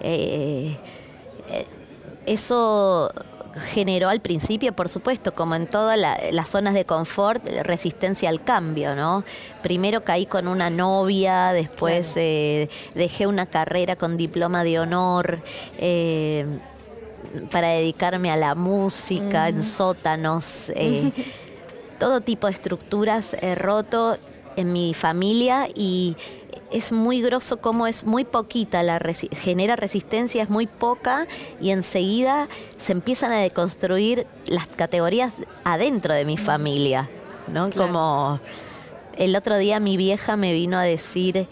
Eh, 0.00 0.76
eso 2.26 3.12
generó 3.72 4.08
al 4.08 4.20
principio, 4.20 4.72
por 4.72 4.88
supuesto, 4.88 5.34
como 5.34 5.54
en 5.54 5.66
todas 5.66 5.98
las 5.98 6.48
zonas 6.48 6.74
de 6.74 6.84
confort, 6.84 7.44
resistencia 7.62 8.28
al 8.28 8.42
cambio, 8.42 8.94
¿no? 8.94 9.24
Primero 9.62 10.04
caí 10.04 10.26
con 10.26 10.48
una 10.48 10.70
novia, 10.70 11.52
después 11.52 12.14
eh, 12.16 12.68
dejé 12.94 13.26
una 13.26 13.46
carrera 13.46 13.96
con 13.96 14.16
diploma 14.16 14.64
de 14.64 14.78
honor. 14.78 15.42
Eh, 15.78 16.46
para 17.50 17.68
dedicarme 17.68 18.30
a 18.30 18.36
la 18.36 18.54
música, 18.54 19.48
en 19.48 19.64
sótanos, 19.64 20.70
eh, 20.74 21.10
todo 21.98 22.20
tipo 22.20 22.46
de 22.46 22.52
estructuras 22.52 23.34
he 23.40 23.54
roto 23.54 24.18
en 24.56 24.72
mi 24.72 24.92
familia 24.92 25.68
y 25.74 26.16
es 26.70 26.92
muy 26.92 27.20
grosso 27.20 27.58
como 27.58 27.86
es 27.86 28.04
muy 28.04 28.24
poquita, 28.24 28.82
la 28.82 29.00
genera 29.32 29.76
resistencia, 29.76 30.42
es 30.42 30.50
muy 30.50 30.66
poca 30.66 31.26
y 31.60 31.70
enseguida 31.70 32.48
se 32.78 32.92
empiezan 32.92 33.32
a 33.32 33.38
deconstruir 33.38 34.26
las 34.46 34.66
categorías 34.66 35.32
adentro 35.64 36.14
de 36.14 36.24
mi 36.24 36.36
familia, 36.36 37.08
¿no? 37.48 37.70
Como 37.70 38.40
el 39.16 39.36
otro 39.36 39.58
día 39.58 39.80
mi 39.80 39.96
vieja 39.96 40.36
me 40.36 40.52
vino 40.52 40.78
a 40.78 40.82
decir, 40.82 41.46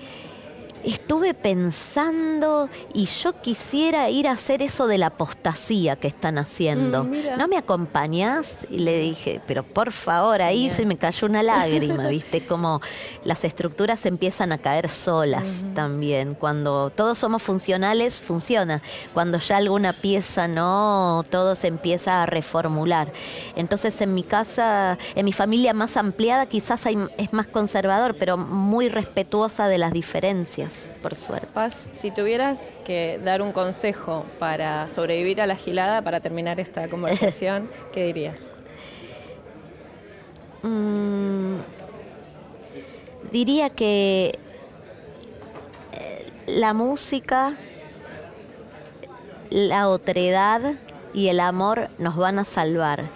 estuve 0.85 1.35
pensando 1.35 2.69
y 2.95 3.07
yo 3.07 3.41
quisiera 3.41 4.11
ir 4.11 4.29
a 4.29 4.33
hacer 4.33 4.63
eso 4.63 4.87
de 4.87 4.99
la 4.99 5.07
apostasía 5.07 5.97
que 5.97 6.09
están 6.09 6.39
haciendo. 6.39 7.05
Mm, 7.05 7.39
¿No 7.39 7.49
me 7.49 7.57
acompañás? 7.57 8.67
Y 8.71 8.79
le 8.79 8.99
dije, 8.99 9.41
pero 9.47 9.63
por 9.63 9.93
favor, 9.93 10.43
ahí 10.43 10.71
se 10.71 10.87
me 10.87 10.97
cayó 10.97 11.27
una 11.27 11.43
lágrima, 11.43 12.07
¿viste? 12.09 12.45
Como 12.45 12.81
las 13.25 13.45
estructuras 13.45 14.07
empiezan 14.07 14.53
a 14.53 14.59
caer 14.59 14.89
solas 14.89 15.65
también. 15.75 16.35
Cuando 16.35 16.91
todos 16.91 17.19
somos 17.19 17.43
funcionales, 17.43 18.15
funciona. 18.15 18.83
Cuando 19.15 19.39
ya 19.39 19.57
alguna 19.57 19.93
pieza 19.93 20.49
no, 20.49 21.25
todo 21.31 21.55
se 21.55 21.69
empieza 21.69 22.23
a 22.23 22.27
reformular. 22.27 23.13
Entonces 23.57 24.01
en 24.01 24.15
mi 24.15 24.23
casa, 24.23 24.99
en 25.15 25.25
mi 25.25 25.33
familia 25.33 25.75
más 25.75 25.97
ampliada, 25.97 26.47
quizás 26.47 26.83
es 26.87 27.33
más 27.33 27.47
conservador, 27.47 28.17
pero 28.19 28.37
muy 28.37 28.89
respetuosa 28.89 29.69
de 29.69 29.79
las 29.79 29.93
diferencias 29.93 30.70
por 31.03 31.15
suerte. 31.15 31.49
Paz, 31.53 31.89
si 31.93 32.11
tuvieras 32.11 32.73
que 32.85 33.21
dar 33.25 33.43
un 33.43 33.53
consejo 33.53 34.25
para 34.39 34.89
sobrevivir 34.89 35.41
a 35.41 35.47
la 35.47 35.57
gilada, 35.57 36.03
para 36.03 36.21
terminar 36.21 36.61
esta 36.61 36.89
conversación, 36.95 37.69
¿qué 37.93 38.05
dirías? 38.05 38.53
Mm, 40.63 41.57
diría 43.33 43.71
que 43.71 44.39
eh, 45.93 46.33
la 46.47 46.75
música, 46.75 47.55
la 49.51 49.89
otredad 49.89 50.75
y 51.15 51.29
el 51.29 51.41
amor 51.41 51.89
nos 51.99 52.17
van 52.17 52.39
a 52.39 52.45
salvar. 52.45 53.09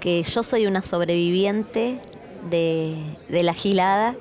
Que 0.00 0.22
yo 0.22 0.42
soy 0.42 0.66
una 0.66 0.82
sobreviviente 0.82 2.00
de, 2.50 2.96
la 3.28 3.54
gilada 3.54 4.16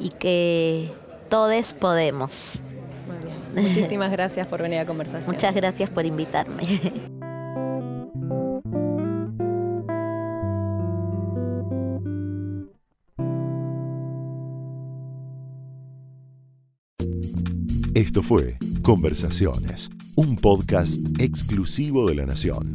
y 0.00 0.10
que 0.10 0.92
todos 1.28 1.72
podemos. 1.72 2.60
Muchísimas 3.54 4.10
gracias 4.10 4.46
por 4.46 4.62
venir 4.62 4.80
a 4.80 4.86
conversación. 4.86 5.34
Muchas 5.34 5.54
gracias 5.54 5.88
por 5.90 6.04
invitarme. 6.04 6.62
Esto 17.94 18.20
fue 18.22 18.58
Conversaciones, 18.82 19.90
un 20.16 20.36
podcast 20.36 21.00
exclusivo 21.18 22.06
de 22.06 22.14
la 22.14 22.26
Nación. 22.26 22.74